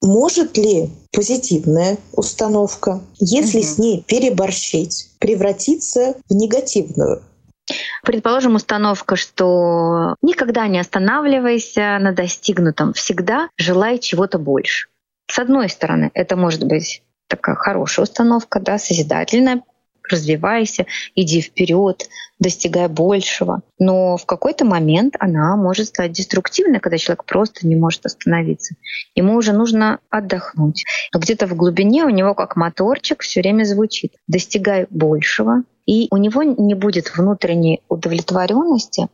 Может 0.02 0.56
ли 0.56 0.90
позитивная 1.12 1.96
установка, 2.12 3.00
если 3.18 3.60
угу. 3.60 3.66
с 3.66 3.78
ней 3.78 4.04
переборщить, 4.06 5.10
превратиться 5.18 6.16
в 6.28 6.34
негативную? 6.34 7.22
Предположим, 8.02 8.56
установка, 8.56 9.16
что 9.16 10.16
никогда 10.22 10.66
не 10.66 10.78
останавливайся 10.78 11.98
на 12.00 12.12
достигнутом, 12.12 12.92
всегда 12.92 13.48
желай 13.56 13.98
чего-то 13.98 14.38
больше. 14.38 14.88
С 15.30 15.38
одной 15.38 15.68
стороны, 15.68 16.10
это 16.14 16.36
может 16.36 16.64
быть 16.64 17.02
такая 17.28 17.54
хорошая 17.54 18.04
установка, 18.04 18.60
да, 18.60 18.78
созидательная, 18.78 19.62
развивайся, 20.10 20.86
иди 21.14 21.40
вперед, 21.40 22.08
достигай 22.38 22.88
большего. 22.88 23.62
Но 23.78 24.16
в 24.16 24.26
какой-то 24.26 24.64
момент 24.64 25.14
она 25.18 25.56
может 25.56 25.88
стать 25.88 26.12
деструктивной, 26.12 26.80
когда 26.80 26.98
человек 26.98 27.24
просто 27.24 27.66
не 27.66 27.76
может 27.76 28.04
остановиться. 28.04 28.74
Ему 29.14 29.36
уже 29.36 29.52
нужно 29.52 30.00
отдохнуть. 30.10 30.84
Но 31.14 31.20
где-то 31.20 31.46
в 31.46 31.54
глубине 31.54 32.04
у 32.04 32.10
него 32.10 32.34
как 32.34 32.56
моторчик 32.56 33.22
все 33.22 33.40
время 33.40 33.64
звучит. 33.64 34.14
Достигай 34.26 34.86
большего, 34.90 35.62
и 35.86 36.08
у 36.10 36.16
него 36.16 36.42
не 36.42 36.74
будет 36.74 37.16
внутренней 37.16 37.82
удовлетворенности, 37.88 39.08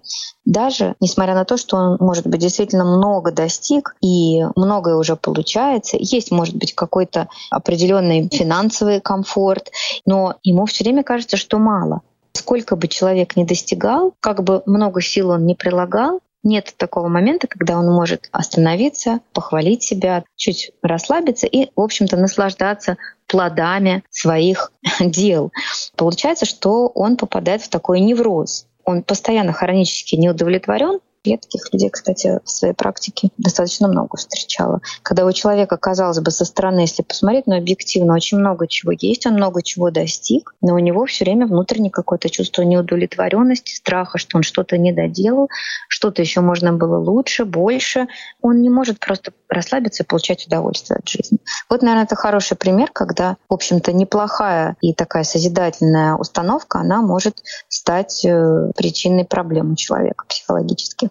даже 0.45 0.95
несмотря 1.01 1.35
на 1.35 1.45
то, 1.45 1.57
что 1.57 1.77
он, 1.77 1.97
может 2.01 2.27
быть, 2.27 2.41
действительно 2.41 2.85
много 2.85 3.33
достиг 3.33 3.97
и 4.01 4.45
многое 4.57 4.97
уже 4.97 5.17
получается. 5.17 5.97
Есть, 5.99 6.31
может 6.31 6.57
быть, 6.57 6.75
какой-то 6.75 7.29
определенный 7.51 8.29
финансовый 8.33 9.01
комфорт, 9.01 9.71
но 10.07 10.37
ему 10.43 10.67
все 10.67 10.85
время 10.85 11.03
кажется, 11.03 11.37
что 11.37 11.59
мало. 11.59 12.03
Сколько 12.33 12.77
бы 12.77 12.89
человек 12.89 13.37
ни 13.37 13.45
достигал, 13.45 14.15
как 14.21 14.43
бы 14.43 14.63
много 14.67 15.01
сил 15.01 15.31
он 15.31 15.47
ни 15.47 15.55
прилагал, 15.55 16.21
нет 16.43 16.75
такого 16.77 17.09
момента, 17.09 17.47
когда 17.47 17.79
он 17.79 17.87
может 17.87 18.29
остановиться, 18.33 19.21
похвалить 19.33 19.83
себя, 19.83 20.25
чуть 20.37 20.73
расслабиться 20.83 21.47
и, 21.47 21.71
в 21.75 21.81
общем-то, 21.81 22.17
наслаждаться 22.17 22.97
плодами 23.27 24.05
своих 24.11 24.73
дел. 25.01 25.53
Получается, 25.97 26.47
что 26.47 26.89
он 26.89 27.17
попадает 27.17 27.63
в 27.63 27.69
такой 27.69 28.01
невроз. 28.01 28.67
Он 28.85 29.03
постоянно 29.03 29.53
хронически 29.53 30.17
не 30.17 30.31
удовлетворен, 30.31 31.01
я 31.29 31.39
таких 31.39 31.73
людей, 31.73 31.91
кстати, 31.91 32.41
в 32.45 32.51
своей 32.51 32.75
практике 32.75 33.31
достаточно 33.39 33.89
много 33.89 34.17
встречала. 34.17 34.81
Когда 35.03 35.27
у 35.27 35.33
человека, 35.33 35.77
казалось 35.77 36.21
бы, 36.21 36.31
со 36.31 36.45
стороны, 36.45 36.81
если 36.81 37.03
посмотреть, 37.03 37.47
но 37.47 37.57
объективно 37.57 38.15
очень 38.15 38.39
много 38.39 38.67
чего 38.67 38.93
есть, 38.93 39.27
он 39.27 39.35
много 39.35 39.63
чего 39.63 39.91
достиг, 39.91 40.55
но 40.61 40.75
у 40.75 40.79
него 40.79 41.05
все 41.07 41.25
время 41.25 41.47
внутреннее 41.47 41.91
какое-то 41.91 42.31
чувство 42.31 42.63
неудовлетворенности, 42.63 43.75
страха, 43.75 44.19
что 44.19 44.39
он 44.39 44.43
что-то 44.43 44.79
не 44.79 44.93
доделал, 44.93 45.49
что-то 45.89 46.23
еще 46.23 46.41
можно 46.41 46.73
было 46.73 46.99
лучше, 46.99 47.45
больше. 47.45 48.07
Он 48.41 48.63
не 48.63 48.71
может 48.71 48.99
просто 49.01 49.33
расслабиться 49.49 50.03
и 50.03 50.07
получать 50.07 50.47
удовольствие 50.47 50.99
от 50.99 51.09
жизни. 51.09 51.39
Вот, 51.69 51.83
наверное, 51.83 52.05
это 52.05 52.17
хороший 52.17 52.57
пример, 52.57 52.91
когда, 52.93 53.37
в 53.49 53.55
общем-то, 53.55 53.93
неплохая 53.93 54.77
и 54.81 54.95
такая 54.95 55.25
созидательная 55.25 56.15
установка, 56.15 56.79
она 56.79 57.03
может 57.03 57.43
стать 57.69 58.25
э, 58.25 58.71
причиной 58.77 59.25
проблем 59.25 59.73
у 59.73 59.77
человека 59.77 60.25
психологически. 60.29 61.11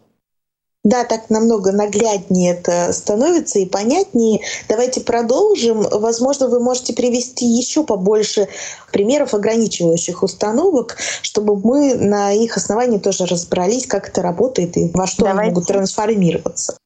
Да, 0.83 1.03
так 1.03 1.29
намного 1.29 1.71
нагляднее 1.71 2.53
это 2.53 2.93
становится 2.93 3.59
и 3.59 3.65
понятнее. 3.65 4.41
Давайте 4.69 5.01
продолжим. 5.01 5.81
Возможно, 5.81 6.47
вы 6.47 6.61
можете 6.61 6.93
привести 6.93 7.45
еще 7.45 7.83
побольше 7.83 8.47
примеров 8.93 9.33
ограничивающих 9.33 10.23
установок, 10.23 10.95
чтобы 11.21 11.59
мы 11.59 11.95
на 11.95 12.31
их 12.31 12.55
основании 12.55 12.99
тоже 12.99 13.25
разобрались, 13.25 13.85
как 13.85 14.09
это 14.09 14.21
работает 14.21 14.77
и 14.77 14.89
во 14.93 15.07
что 15.07 15.25
Давайте. 15.25 15.41
они 15.41 15.49
могут 15.49 15.67
трансформироваться. 15.67 16.77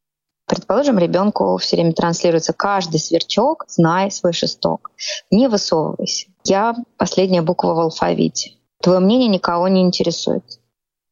Предположим, 0.48 0.98
ребенку 0.98 1.58
все 1.58 1.78
время 1.78 1.94
транслируется 1.94 2.54
каждый 2.54 3.00
сверчок, 3.00 3.66
знай 3.70 4.12
свой 4.12 4.34
шесток. 4.34 4.92
Не 5.30 5.48
высовывайся. 5.48 6.28
Я 6.44 6.76
последняя 6.98 7.42
буква 7.42 7.74
в 7.74 7.80
алфавите. 7.80 8.54
Твое 8.82 9.00
мнение 9.00 9.30
никого 9.30 9.68
не 9.68 9.82
интересует. 9.82 10.44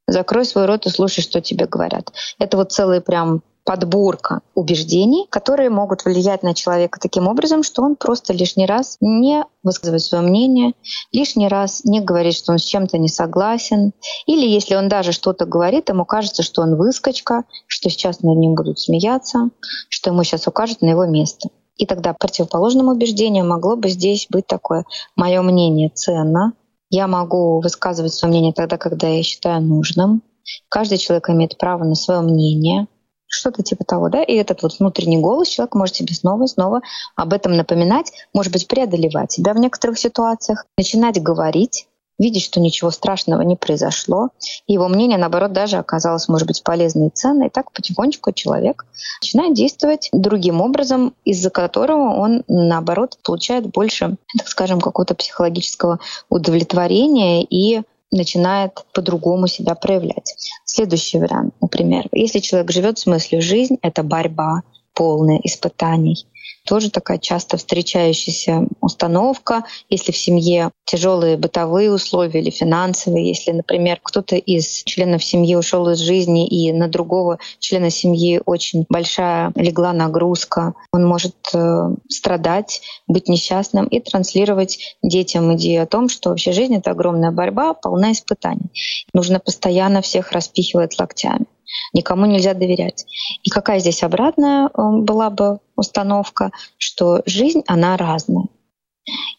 Закрой 0.10 0.46
свой 0.46 0.66
рот 0.66 0.88
и 0.88 0.90
слушай, 0.90 1.22
что 1.22 1.40
тебе 1.40 1.68
говорят. 1.68 2.12
Это 2.40 2.58
вот 2.58 2.72
целый 2.72 3.00
прям 3.00 3.44
подборка 3.64 4.42
убеждений, 4.56 5.28
которые 5.30 5.70
могут 5.70 6.04
влиять 6.04 6.42
на 6.42 6.56
человека 6.56 7.00
таким 7.00 7.28
образом, 7.28 7.62
что 7.62 7.84
он 7.84 7.96
просто 7.96 8.34
лишний 8.34 8.66
раз 8.66 8.98
не 9.02 9.46
высказывает 9.62 10.02
свое 10.02 10.24
мнение, 10.24 10.74
лишний 11.12 11.48
раз 11.48 11.86
не 11.86 12.02
говорит, 12.02 12.34
что 12.34 12.52
он 12.52 12.58
с 12.58 12.64
чем-то 12.64 12.98
не 12.98 13.08
согласен, 13.08 13.92
или 14.26 14.48
если 14.48 14.74
он 14.74 14.90
даже 14.90 15.12
что-то 15.12 15.46
говорит, 15.46 15.90
ему 15.90 16.06
кажется, 16.06 16.42
что 16.42 16.64
он 16.64 16.76
выскочка, 16.76 17.44
что 17.68 17.92
сейчас 17.92 18.22
над 18.22 18.38
ним 18.38 18.56
будут 18.56 18.80
смеяться, 18.80 19.50
что 19.90 20.10
ему 20.10 20.24
сейчас 20.24 20.48
укажут 20.48 20.82
на 20.82 20.90
его 20.90 21.06
место. 21.06 21.50
И 21.76 21.86
тогда 21.86 22.14
противоположным 22.14 22.88
убеждением 22.88 23.50
могло 23.50 23.76
бы 23.76 23.90
здесь 23.90 24.26
быть 24.32 24.48
такое 24.48 24.86
«мое 25.16 25.44
мнение 25.44 25.90
ценно», 25.90 26.54
я 26.90 27.08
могу 27.08 27.60
высказывать 27.62 28.14
свое 28.14 28.32
мнение 28.32 28.54
тогда, 28.54 28.78
когда 28.78 29.08
я 29.08 29.24
считаю 29.24 29.62
нужным. 29.62 30.22
Каждый 30.70 30.98
человек 30.98 31.30
имеет 31.30 31.58
право 31.58 31.84
на 31.84 31.96
свое 31.96 32.22
мнение, 32.22 32.88
что-то 33.28 33.62
типа 33.62 33.84
того, 33.84 34.10
да, 34.10 34.24
и 34.24 34.34
этот 34.34 34.64
вот 34.64 34.80
внутренний 34.80 35.20
голос 35.20 35.50
человек 35.50 35.76
может 35.76 35.96
себе 35.96 36.16
снова 36.16 36.44
и 36.44 36.48
снова 36.48 36.82
об 37.16 37.34
этом 37.34 37.56
напоминать, 37.56 38.12
может 38.34 38.52
быть, 38.52 38.68
преодолевать 38.68 39.32
себя 39.32 39.54
в 39.54 39.58
некоторых 39.58 40.00
ситуациях, 40.00 40.66
начинать 40.78 41.22
говорить, 41.22 41.88
видеть, 42.20 42.44
что 42.44 42.60
ничего 42.60 42.92
страшного 42.92 43.42
не 43.42 43.56
произошло. 43.56 44.30
Его 44.68 44.88
мнение, 44.88 45.18
наоборот, 45.18 45.54
даже 45.54 45.78
оказалось, 45.78 46.28
может 46.28 46.48
быть, 46.48 46.62
полезной 46.64 47.08
и 47.08 47.12
ценной. 47.12 47.48
И 47.48 47.50
так 47.50 47.72
потихонечку 47.72 48.32
человек 48.34 48.86
начинает 49.22 49.54
действовать 49.54 50.10
другим 50.12 50.62
образом, 50.62 51.14
из-за 51.26 51.50
которого 51.50 52.14
он, 52.14 52.44
наоборот, 52.48 53.18
получает 53.24 53.68
больше, 53.68 54.18
так 54.38 54.48
скажем, 54.48 54.82
какого-то 54.82 55.16
психологического 55.16 56.00
удовлетворения 56.30 57.44
и 57.44 57.82
начинает 58.12 58.74
по-другому 58.94 59.48
себя 59.48 59.76
проявлять. 59.76 60.36
Следующий 60.66 61.20
вариант, 61.20 61.54
например, 61.62 62.08
если 62.12 62.40
человек 62.40 62.72
живет 62.72 62.98
с 63.00 63.06
мыслью 63.06 63.42
«жизнь— 63.42 63.78
это 63.82 64.04
борьба, 64.04 64.64
полная 65.00 65.40
испытаний», 65.46 66.28
тоже 66.66 66.92
такая 66.92 67.18
часто 67.18 67.58
встречающаяся 67.58 68.68
установка. 68.82 69.64
Если 69.90 70.12
в 70.12 70.18
семье 70.18 70.72
тяжелые 70.86 71.38
бытовые 71.38 71.92
условия 71.92 72.42
или 72.42 72.50
финансовые, 72.50 73.30
если, 73.30 73.52
например, 73.52 74.00
кто-то 74.04 74.36
из 74.36 74.84
членов 74.84 75.24
семьи 75.24 75.56
ушел 75.56 75.90
из 75.90 76.00
жизни 76.00 76.48
и 76.48 76.72
на 76.72 76.88
другого 76.88 77.40
члена 77.60 77.90
семьи 77.90 78.42
очень 78.46 78.86
большая 78.90 79.52
легла 79.56 79.94
нагрузка, 79.94 80.74
он 80.92 81.06
может 81.06 81.36
э, 81.54 81.96
страдать, 82.10 82.82
быть 83.08 83.30
несчастным 83.30 83.86
и 83.88 84.00
транслировать 84.00 84.98
детям 85.02 85.56
идею 85.56 85.84
о 85.84 85.88
том, 85.88 86.10
что 86.10 86.30
вообще 86.30 86.52
жизнь— 86.52 86.76
это 86.78 86.92
огромная 86.92 87.32
борьба, 87.32 87.74
полна 87.74 88.12
испытаний. 88.12 88.70
Нужно 89.14 89.40
постоянно 89.40 90.02
всех 90.02 90.32
распихивать 90.34 91.00
локтями 91.00 91.46
никому 91.94 92.26
нельзя 92.26 92.54
доверять. 92.54 93.06
И 93.44 93.50
какая 93.50 93.80
здесь 93.80 94.04
обратная 94.04 94.68
э, 94.68 94.70
была 94.76 95.30
бы 95.30 95.60
установка, 95.76 96.52
что 96.78 97.22
жизнь, 97.26 97.64
она 97.68 97.98
разная. 97.98 98.46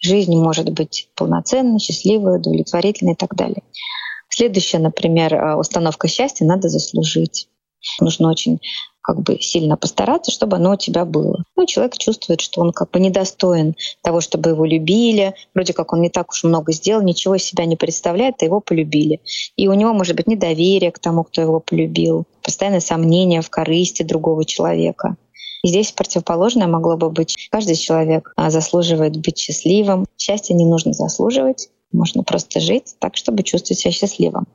Жизнь 0.00 0.34
может 0.36 0.70
быть 0.70 1.08
полноценной, 1.14 1.78
счастливой, 1.78 2.38
удовлетворительной 2.38 3.12
и 3.12 3.16
так 3.16 3.34
далее. 3.34 3.62
Следующая, 4.28 4.78
например, 4.78 5.34
э, 5.34 5.54
установка 5.56 6.08
счастья— 6.08 6.44
надо 6.46 6.68
заслужить. 6.68 7.48
Нужно 8.00 8.30
очень 8.30 8.60
как 9.10 9.22
бы 9.22 9.38
сильно 9.40 9.76
постараться, 9.76 10.30
чтобы 10.30 10.56
оно 10.56 10.74
у 10.74 10.76
тебя 10.76 11.04
было. 11.04 11.42
Ну, 11.56 11.66
человек 11.66 11.98
чувствует, 11.98 12.40
что 12.40 12.60
он 12.60 12.70
как 12.70 12.92
бы 12.92 13.00
недостоин 13.00 13.74
того, 14.02 14.20
чтобы 14.20 14.50
его 14.50 14.64
любили. 14.64 15.34
Вроде 15.52 15.72
как 15.72 15.92
он 15.92 16.00
не 16.00 16.10
так 16.10 16.30
уж 16.30 16.44
много 16.44 16.72
сделал, 16.72 17.02
ничего 17.02 17.34
из 17.34 17.42
себя 17.42 17.64
не 17.64 17.74
представляет, 17.74 18.36
а 18.40 18.44
его 18.44 18.60
полюбили. 18.60 19.20
И 19.56 19.66
у 19.66 19.74
него 19.74 19.92
может 19.94 20.14
быть 20.14 20.28
недоверие 20.28 20.92
к 20.92 21.00
тому, 21.00 21.24
кто 21.24 21.40
его 21.42 21.58
полюбил, 21.58 22.24
постоянное 22.44 22.78
сомнение 22.78 23.42
в 23.42 23.50
корысти 23.50 24.04
другого 24.04 24.44
человека. 24.44 25.16
И 25.64 25.68
здесь 25.68 25.90
противоположное 25.90 26.68
могло 26.68 26.96
бы 26.96 27.10
быть. 27.10 27.48
Каждый 27.50 27.74
человек 27.74 28.32
а, 28.36 28.50
заслуживает 28.50 29.16
быть 29.16 29.38
счастливым. 29.38 30.06
Счастье 30.18 30.54
не 30.54 30.66
нужно 30.66 30.92
заслуживать. 30.92 31.68
Можно 31.90 32.22
просто 32.22 32.60
жить 32.60 32.94
так, 33.00 33.16
чтобы 33.16 33.42
чувствовать 33.42 33.80
себя 33.80 33.90
счастливым. 33.90 34.46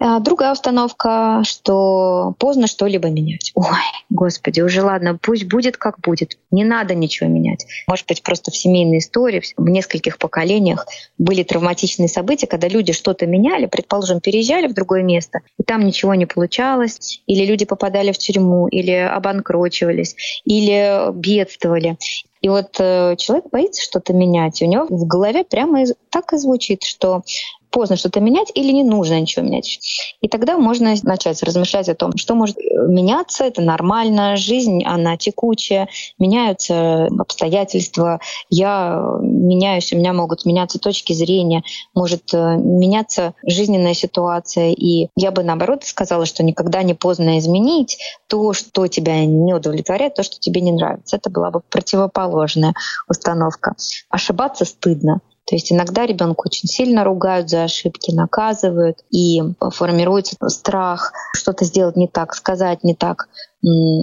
А 0.00 0.20
другая 0.20 0.52
установка, 0.52 1.42
что 1.44 2.34
поздно 2.38 2.68
что-либо 2.68 3.08
менять. 3.08 3.50
Ой, 3.56 3.66
господи, 4.10 4.60
уже 4.60 4.82
ладно, 4.82 5.18
пусть 5.20 5.44
будет 5.44 5.76
как 5.76 5.98
будет. 6.00 6.38
Не 6.52 6.64
надо 6.64 6.94
ничего 6.94 7.28
менять. 7.28 7.66
Может 7.88 8.06
быть, 8.06 8.22
просто 8.22 8.52
в 8.52 8.56
семейной 8.56 8.98
истории, 8.98 9.42
в 9.56 9.68
нескольких 9.68 10.18
поколениях 10.18 10.86
были 11.18 11.42
травматичные 11.42 12.08
события, 12.08 12.46
когда 12.46 12.68
люди 12.68 12.92
что-то 12.92 13.26
меняли, 13.26 13.66
предположим, 13.66 14.20
переезжали 14.20 14.68
в 14.68 14.74
другое 14.74 15.02
место, 15.02 15.40
и 15.58 15.64
там 15.64 15.84
ничего 15.84 16.14
не 16.14 16.26
получалось, 16.26 17.20
или 17.26 17.44
люди 17.44 17.64
попадали 17.64 18.12
в 18.12 18.18
тюрьму, 18.18 18.68
или 18.68 18.92
обанкрочивались, 18.92 20.14
или 20.44 21.12
бедствовали. 21.12 21.98
И 22.40 22.48
вот 22.48 22.76
э, 22.78 23.16
человек 23.18 23.46
боится 23.50 23.82
что-то 23.82 24.12
менять. 24.12 24.62
И 24.62 24.64
у 24.64 24.68
него 24.68 24.86
в 24.88 25.06
голове 25.06 25.44
прямо 25.44 25.84
так 26.10 26.32
и 26.32 26.36
звучит, 26.36 26.84
что 26.84 27.22
поздно 27.70 27.96
что-то 27.96 28.20
менять 28.20 28.50
или 28.54 28.72
не 28.72 28.84
нужно 28.84 29.20
ничего 29.20 29.44
менять. 29.44 29.80
И 30.20 30.28
тогда 30.28 30.58
можно 30.58 30.94
начать 31.02 31.42
размышлять 31.42 31.88
о 31.88 31.94
том, 31.94 32.16
что 32.16 32.34
может 32.34 32.58
э, 32.58 32.62
меняться, 32.88 33.44
это 33.44 33.62
нормально, 33.62 34.36
жизнь, 34.36 34.84
она 34.84 35.16
текучая, 35.16 35.88
меняются 36.18 37.06
обстоятельства, 37.06 38.20
я 38.50 39.02
меняюсь, 39.20 39.92
у 39.92 39.96
меня 39.96 40.12
могут 40.12 40.44
меняться 40.44 40.78
точки 40.78 41.12
зрения, 41.12 41.62
может 41.94 42.34
э, 42.34 42.56
меняться 42.56 43.34
жизненная 43.46 43.94
ситуация. 43.94 44.72
И 44.72 45.08
я 45.16 45.30
бы 45.30 45.42
наоборот 45.42 45.84
сказала, 45.84 46.26
что 46.26 46.42
никогда 46.42 46.82
не 46.82 46.94
поздно 46.94 47.38
изменить 47.38 47.98
то, 48.26 48.52
что 48.52 48.86
тебя 48.86 49.24
не 49.24 49.54
удовлетворяет, 49.54 50.14
то, 50.14 50.22
что 50.22 50.38
тебе 50.38 50.60
не 50.60 50.72
нравится. 50.72 51.16
Это 51.16 51.30
была 51.30 51.50
бы 51.50 51.60
противоположная 51.60 52.74
установка. 53.08 53.74
Ошибаться 54.10 54.64
стыдно. 54.64 55.20
То 55.48 55.54
есть 55.54 55.72
иногда 55.72 56.04
ребенка 56.04 56.42
очень 56.44 56.68
сильно 56.68 57.04
ругают 57.04 57.48
за 57.48 57.64
ошибки, 57.64 58.10
наказывают, 58.10 58.98
и 59.10 59.40
формируется 59.70 60.36
страх 60.48 61.12
что-то 61.34 61.64
сделать 61.64 61.96
не 61.96 62.06
так, 62.06 62.34
сказать 62.34 62.84
не 62.84 62.94
так, 62.94 63.28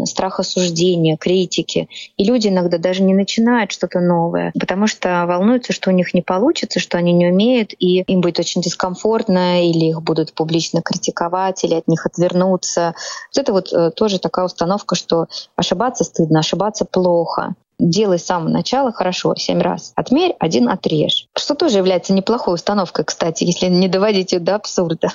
страх 0.05 0.39
осуждения, 0.39 1.17
критики. 1.17 1.87
И 2.17 2.23
люди 2.23 2.47
иногда 2.47 2.79
даже 2.79 3.03
не 3.03 3.13
начинают 3.13 3.71
что-то 3.71 3.99
новое, 3.99 4.51
потому 4.59 4.87
что 4.87 5.25
волнуются, 5.27 5.71
что 5.71 5.91
у 5.91 5.93
них 5.93 6.15
не 6.15 6.23
получится, 6.23 6.79
что 6.79 6.97
они 6.97 7.13
не 7.13 7.27
умеют, 7.27 7.73
и 7.77 8.01
им 8.01 8.21
будет 8.21 8.39
очень 8.39 8.61
дискомфортно, 8.61 9.69
или 9.69 9.85
их 9.85 10.01
будут 10.01 10.33
публично 10.33 10.81
критиковать, 10.81 11.63
или 11.63 11.75
от 11.75 11.87
них 11.87 12.07
отвернуться. 12.07 12.95
Вот 13.35 13.39
это 13.39 13.53
вот 13.53 13.71
э, 13.71 13.91
тоже 13.91 14.17
такая 14.17 14.45
установка, 14.45 14.95
что 14.95 15.27
ошибаться 15.55 16.03
стыдно, 16.05 16.39
ошибаться 16.39 16.85
плохо 16.85 17.53
делай 17.79 18.19
с 18.19 18.25
самого 18.25 18.49
начала 18.49 18.91
хорошо, 18.91 19.35
семь 19.35 19.61
раз. 19.61 19.91
Отмерь, 19.95 20.35
один 20.39 20.69
отрежь. 20.69 21.27
Что 21.35 21.55
тоже 21.55 21.77
является 21.77 22.13
неплохой 22.13 22.55
установкой, 22.55 23.05
кстати, 23.05 23.43
если 23.43 23.67
не 23.67 23.87
доводить 23.87 24.31
ее 24.31 24.39
до 24.39 24.55
абсурда. 24.55 25.09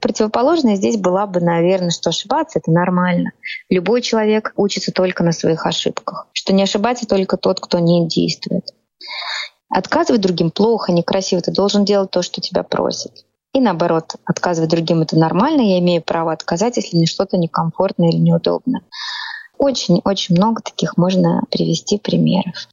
Противоположное 0.00 0.76
здесь 0.76 0.96
была 0.96 1.26
бы, 1.26 1.40
наверное, 1.40 1.90
что 1.90 2.10
ошибаться— 2.10 2.58
это 2.60 2.70
нормально. 2.70 3.32
Любой 3.68 4.02
человек 4.02 4.52
учится 4.56 4.92
только 4.92 5.22
на 5.22 5.32
своих 5.32 5.66
ошибках. 5.66 6.28
Что 6.32 6.52
не 6.52 6.62
ошибается 6.62 7.06
только 7.06 7.36
тот, 7.36 7.60
кто 7.60 7.78
не 7.78 8.06
действует. 8.08 8.70
Отказывать 9.68 10.20
другим 10.20 10.50
плохо, 10.50 10.92
некрасиво. 10.92 11.40
Ты 11.40 11.52
должен 11.52 11.84
делать 11.84 12.10
то, 12.10 12.22
что 12.22 12.40
тебя 12.40 12.62
просят. 12.62 13.24
И 13.54 13.60
наоборот, 13.60 14.16
отказывать 14.24 14.70
другим— 14.70 15.02
это 15.02 15.18
нормально. 15.18 15.60
Я 15.62 15.78
имею 15.78 16.02
право 16.02 16.32
отказать, 16.32 16.76
если 16.76 16.96
мне 16.96 17.06
что-то 17.06 17.36
некомфортно 17.36 18.08
или 18.08 18.16
неудобно. 18.16 18.80
Очень-очень 19.62 20.34
много 20.34 20.60
таких 20.60 20.96
можно 20.96 21.44
привести 21.48 21.96
примеров. 21.96 22.66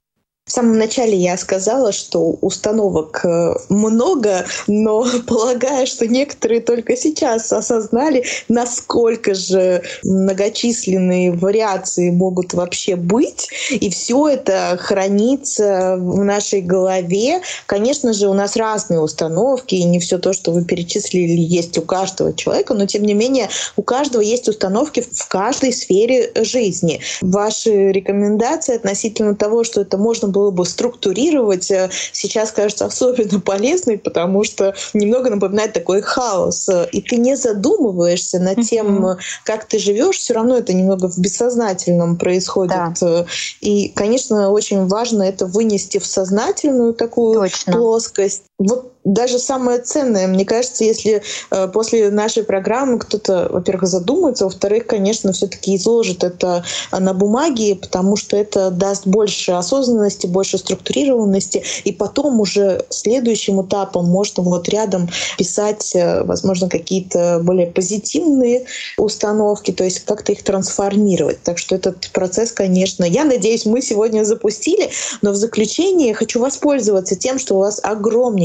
В 0.50 0.52
самом 0.52 0.78
начале 0.78 1.16
я 1.16 1.36
сказала, 1.36 1.92
что 1.92 2.36
установок 2.40 3.20
э, 3.24 3.54
много, 3.68 4.44
но 4.66 5.06
полагаю, 5.28 5.86
что 5.86 6.08
некоторые 6.08 6.60
только 6.60 6.96
сейчас 6.96 7.52
осознали, 7.52 8.24
насколько 8.48 9.32
же 9.34 9.84
многочисленные 10.02 11.30
вариации 11.30 12.10
могут 12.10 12.52
вообще 12.52 12.96
быть. 12.96 13.48
И 13.70 13.90
все 13.90 14.26
это 14.26 14.76
хранится 14.80 15.94
в 15.96 16.24
нашей 16.24 16.62
голове. 16.62 17.42
Конечно 17.66 18.12
же, 18.12 18.26
у 18.26 18.34
нас 18.34 18.56
разные 18.56 18.98
установки, 18.98 19.76
и 19.76 19.84
не 19.84 20.00
все 20.00 20.18
то, 20.18 20.32
что 20.32 20.50
вы 20.50 20.64
перечислили, 20.64 21.30
есть 21.30 21.78
у 21.78 21.82
каждого 21.82 22.32
человека, 22.34 22.74
но 22.74 22.86
тем 22.86 23.04
не 23.04 23.14
менее 23.14 23.50
у 23.76 23.82
каждого 23.82 24.20
есть 24.20 24.48
установки 24.48 25.06
в 25.12 25.28
каждой 25.28 25.72
сфере 25.72 26.32
жизни. 26.42 26.98
Ваши 27.20 27.92
рекомендации 27.92 28.74
относительно 28.74 29.36
того, 29.36 29.62
что 29.62 29.82
это 29.82 29.96
можно 29.96 30.26
было 30.26 30.39
было 30.40 30.50
бы 30.50 30.64
структурировать, 30.64 31.70
э, 31.70 31.90
сейчас 32.12 32.50
кажется 32.50 32.86
особенно 32.86 33.40
полезной, 33.40 33.98
потому 33.98 34.44
что 34.44 34.74
немного 34.94 35.30
напоминает 35.30 35.74
такой 35.74 36.00
хаос. 36.00 36.68
И 36.92 37.02
ты 37.02 37.16
не 37.16 37.36
задумываешься 37.36 38.38
над 38.38 38.62
тем, 38.62 39.18
как 39.44 39.66
ты 39.66 39.78
живешь, 39.78 40.16
все 40.16 40.34
равно 40.34 40.56
это 40.56 40.72
немного 40.72 41.08
в 41.08 41.18
бессознательном 41.18 42.16
происходит. 42.16 42.94
Да. 43.00 43.26
И, 43.60 43.88
конечно, 43.88 44.50
очень 44.50 44.86
важно 44.86 45.24
это 45.24 45.46
вынести 45.46 45.98
в 45.98 46.06
сознательную 46.06 46.94
такую 46.94 47.34
Точно. 47.34 47.72
плоскость. 47.72 48.44
Вот 48.60 48.90
даже 49.04 49.38
самое 49.38 49.78
ценное, 49.80 50.26
мне 50.26 50.44
кажется, 50.44 50.84
если 50.84 51.22
э, 51.50 51.68
после 51.68 52.10
нашей 52.10 52.42
программы 52.42 52.98
кто-то, 52.98 53.48
во-первых, 53.50 53.88
задумается, 53.88 54.44
во-вторых, 54.44 54.86
конечно, 54.86 55.32
все-таки 55.32 55.76
изложит 55.76 56.22
это 56.22 56.64
на 56.92 57.14
бумаге, 57.14 57.76
потому 57.76 58.16
что 58.16 58.36
это 58.36 58.70
даст 58.70 59.06
больше 59.06 59.52
осознанности, 59.52 60.26
больше 60.26 60.58
структурированности, 60.58 61.62
и 61.84 61.92
потом 61.92 62.40
уже 62.40 62.84
следующим 62.90 63.62
этапом 63.62 64.04
можно 64.04 64.42
вот 64.42 64.68
рядом 64.68 65.08
писать, 65.38 65.92
э, 65.94 66.22
возможно, 66.24 66.68
какие-то 66.68 67.40
более 67.42 67.68
позитивные 67.68 68.66
установки, 68.98 69.70
то 69.70 69.84
есть 69.84 70.00
как-то 70.00 70.32
их 70.32 70.42
трансформировать. 70.42 71.42
Так 71.42 71.56
что 71.56 71.74
этот 71.74 72.10
процесс, 72.12 72.52
конечно, 72.52 73.04
я 73.04 73.24
надеюсь, 73.24 73.64
мы 73.64 73.80
сегодня 73.80 74.24
запустили, 74.24 74.90
но 75.22 75.30
в 75.30 75.36
заключение 75.36 76.12
хочу 76.12 76.38
воспользоваться 76.38 77.16
тем, 77.16 77.38
что 77.38 77.54
у 77.54 77.60
вас 77.60 77.80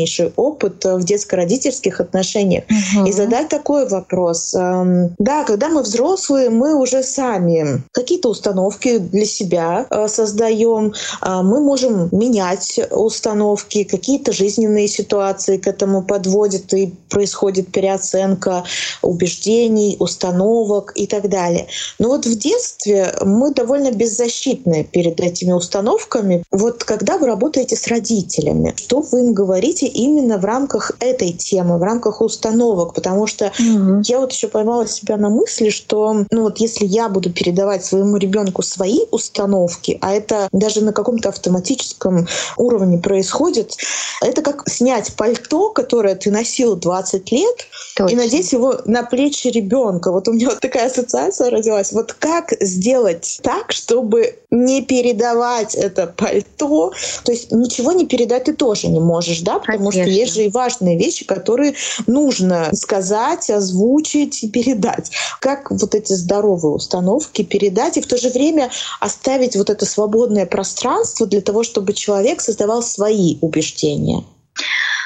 огромнейший 0.06 0.32
опыт 0.36 0.86
в 0.86 1.04
детско-родительских 1.04 2.00
отношениях 2.00 2.64
угу. 2.70 3.08
и 3.08 3.12
задать 3.12 3.50
такой 3.50 3.88
вопрос. 3.88 4.54
Эм, 4.54 5.16
да, 5.20 5.44
когда 5.44 5.70
мы 5.70 5.82
взрослые, 5.82 6.50
мы 6.50 6.76
уже 6.76 7.04
сами 7.04 7.82
какие-то 7.92 8.30
установки 8.30 8.98
для 8.98 9.26
себя 9.26 9.86
э, 9.90 10.08
создаем, 10.08 10.94
а 11.22 11.42
мы 11.44 11.60
можем 11.60 12.10
менять 12.12 12.80
установки, 12.92 13.84
какие-то 13.84 14.32
жизненные 14.32 14.88
ситуации 14.88 15.58
к 15.58 15.68
этому 15.68 16.04
подводят 16.04 16.74
и 16.74 16.94
происходит 17.10 17.72
переоценка 17.72 18.64
убеждений, 19.02 19.96
установок 20.00 20.92
и 20.96 21.08
так 21.08 21.30
далее. 21.30 21.68
Но 22.00 22.10
вот 22.10 22.26
в 22.26 22.38
детстве 22.38 23.14
мы 23.22 23.54
довольно 23.54 23.92
беззащитны 23.92 24.84
перед 24.84 25.20
этими 25.20 25.52
установками. 25.52 26.44
Вот 26.52 26.84
когда 26.84 27.18
вы 27.18 27.28
работаете 27.28 27.76
с 27.76 27.88
родителями, 27.88 28.74
что 28.76 29.02
вы 29.02 29.20
им 29.20 29.34
говорите 29.34 29.88
именно 29.96 30.38
в 30.38 30.46
рамках 30.46 30.92
этой 31.00 31.32
темы, 31.32 31.78
в 31.78 31.84
рамках 31.84 32.22
установок, 32.22 32.94
потому 32.94 33.28
что 33.28 33.52
угу. 33.60 34.02
я 34.06 34.20
вот 34.20 34.32
еще 34.32 34.48
поймала 34.48 34.88
себя 34.88 35.18
на 35.18 35.30
мысли, 35.30 35.70
что 35.70 36.26
ну 36.32 36.44
вот 36.44 36.58
если 36.58 36.86
я 36.86 37.10
буду 37.10 37.32
передавать 37.32 37.84
своему 37.86 38.18
ребенку 38.18 38.62
свои 38.62 39.00
установки, 39.12 39.98
а 40.02 40.14
это 40.14 40.50
даже 40.52 40.82
на 40.82 40.94
каком-то 40.94 41.30
автоматическом 41.30 42.28
уровне 42.58 42.98
происходит, 42.98 43.78
это 44.22 44.42
как 44.42 44.68
снять 44.68 45.14
пальто, 45.16 45.70
которое 45.70 46.16
ты 46.16 46.32
носил 46.32 46.76
20 46.76 47.32
лет, 47.32 47.68
Точно. 47.96 48.14
и 48.14 48.18
надеть 48.18 48.52
его 48.52 48.76
на 48.86 49.04
плечи 49.04 49.48
ребенка. 49.48 50.12
Вот 50.12 50.28
у 50.28 50.34
меня 50.34 50.50
вот 50.50 50.60
такая 50.60 50.88
ассоциация 50.88 51.50
родилась. 51.50 51.92
Вот 51.92 52.14
как 52.14 52.54
сделать 52.60 53.40
так, 53.44 53.72
чтобы 53.72 54.36
не 54.56 54.82
передавать 54.82 55.76
это 55.76 56.08
пальто, 56.08 56.94
то 57.24 57.32
есть 57.32 57.52
ничего 57.52 57.92
не 57.92 58.06
передать 58.06 58.46
ты 58.46 58.54
тоже 58.54 58.88
не 58.88 59.00
можешь, 59.00 59.42
да, 59.42 59.60
потому 59.60 59.90
Конечно. 59.90 60.04
что 60.04 60.12
есть 60.12 60.34
же 60.34 60.46
и 60.46 60.50
важные 60.50 60.98
вещи, 60.98 61.26
которые 61.26 61.76
нужно 62.08 62.70
сказать, 62.74 63.50
озвучить 63.50 64.44
и 64.44 64.50
передать. 64.50 65.12
Как 65.40 65.72
вот 65.72 65.94
эти 65.94 66.14
здоровые 66.14 66.74
установки 66.74 67.44
передать 67.44 67.98
и 67.98 68.02
в 68.02 68.08
то 68.08 68.18
же 68.18 68.30
время 68.30 68.70
оставить 69.00 69.56
вот 69.56 69.70
это 69.70 69.86
свободное 69.86 70.46
пространство 70.46 71.28
для 71.28 71.42
того, 71.42 71.64
чтобы 71.64 71.94
человек 71.94 72.42
создавал 72.42 72.82
свои 72.82 73.38
убеждения? 73.42 74.24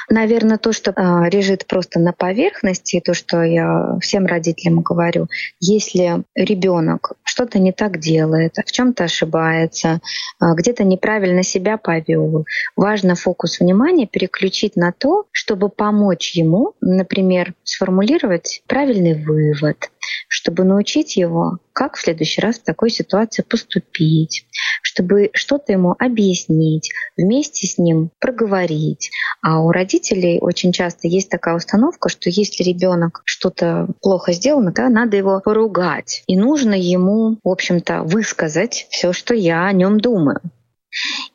Наверное, 0.10 0.58
то, 0.58 0.74
что 0.74 0.92
э, 0.92 1.30
лежит 1.30 1.68
просто 1.68 2.00
на 2.00 2.14
поверхности, 2.14 3.00
то, 3.00 3.14
что 3.14 3.44
я 3.44 3.98
всем 4.02 4.26
родителям 4.26 4.82
говорю, 4.82 5.28
если 5.60 6.24
ребенок 6.34 7.14
что-то 7.24 7.60
не 7.60 7.72
так 7.72 8.00
делает, 8.00 8.56
в 8.66 8.72
чем-то 8.72 9.04
ошибается, 9.04 10.02
э, 10.42 10.46
где-то 10.56 10.84
неправильно 10.84 11.44
себя 11.44 11.78
повел, 11.78 12.46
важно 12.76 13.14
фокус 13.14 13.60
внимания 13.60 14.08
переключить 14.08 14.76
на 14.76 14.92
то, 14.92 15.26
чтобы 15.32 15.70
помочь 15.70 16.34
ему, 16.34 16.74
например, 16.82 17.54
сформулировать 17.64 18.64
правильный 18.66 19.14
вывод, 19.14 19.92
чтобы 20.28 20.64
научить 20.64 21.18
его, 21.18 21.60
как 21.74 21.96
в 21.96 22.02
следующий 22.02 22.42
раз 22.42 22.60
в 22.60 22.64
такой 22.64 22.90
ситуации 22.90 23.42
поступить, 23.42 24.46
чтобы 24.82 25.30
что-то 25.34 25.72
ему 25.72 25.96
объяснить, 25.98 26.92
вместе 27.18 27.68
с 27.68 27.78
ним 27.78 28.12
проговорить. 28.20 29.12
А 29.42 29.62
у 29.62 29.72
родителей 29.72 30.40
очень 30.40 30.72
часто 30.72 31.08
есть 31.08 31.30
такая 31.30 31.56
установка, 31.56 32.10
что 32.10 32.30
если 32.30 32.64
ребенок 32.64 33.22
что-то 33.26 33.88
плохо 34.02 34.34
сделал, 34.34 34.72
то 34.74 34.90
надо 34.90 35.18
его 35.18 35.40
поругать. 35.40 36.24
И 36.28 36.38
нужно 36.38 36.74
ему, 36.74 37.40
в 37.44 37.50
общем-то, 37.50 38.04
высказать 38.04 38.88
все, 38.90 39.14
что 39.14 39.34
я 39.34 39.66
о 39.66 39.74
нем 39.74 40.00
думаю. 40.00 40.42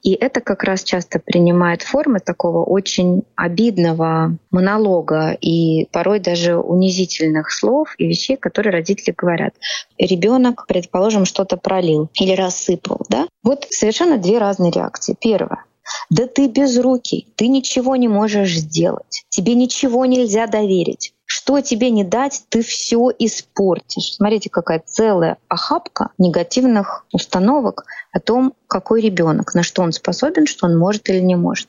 И 0.02 0.12
это 0.12 0.40
как 0.40 0.64
раз 0.64 0.82
часто 0.82 1.18
принимает 1.18 1.82
формы 1.82 2.20
такого 2.20 2.64
очень 2.64 3.22
обидного 3.36 4.36
монолога 4.50 5.36
и 5.40 5.86
порой 5.92 6.20
даже 6.20 6.56
унизительных 6.56 7.50
слов 7.52 7.94
и 7.98 8.06
вещей, 8.06 8.36
которые 8.36 8.72
родители 8.72 9.14
говорят. 9.16 9.54
Ребенок, 9.98 10.66
предположим, 10.66 11.24
что-то 11.24 11.56
пролил 11.56 12.10
или 12.14 12.32
рассыпал. 12.32 13.00
Да? 13.08 13.26
Вот 13.42 13.66
совершенно 13.70 14.18
две 14.18 14.38
разные 14.38 14.72
реакции. 14.72 15.16
Первое. 15.18 15.64
Да 16.10 16.26
ты 16.26 16.48
без 16.48 16.78
руки, 16.78 17.26
ты 17.36 17.48
ничего 17.48 17.96
не 17.96 18.08
можешь 18.08 18.56
сделать, 18.56 19.24
тебе 19.28 19.54
ничего 19.54 20.06
нельзя 20.06 20.46
доверить. 20.46 21.13
Что 21.44 21.60
тебе 21.60 21.90
не 21.90 22.04
дать, 22.04 22.44
ты 22.48 22.62
все 22.62 23.10
испортишь. 23.18 24.14
Смотрите, 24.14 24.48
какая 24.48 24.82
целая 24.82 25.36
охапка 25.46 26.08
негативных 26.16 27.04
установок 27.12 27.84
о 28.12 28.20
том, 28.20 28.54
какой 28.66 29.02
ребенок, 29.02 29.54
на 29.54 29.62
что 29.62 29.82
он 29.82 29.92
способен, 29.92 30.46
что 30.46 30.64
он 30.64 30.78
может 30.78 31.06
или 31.10 31.20
не 31.20 31.36
может. 31.36 31.68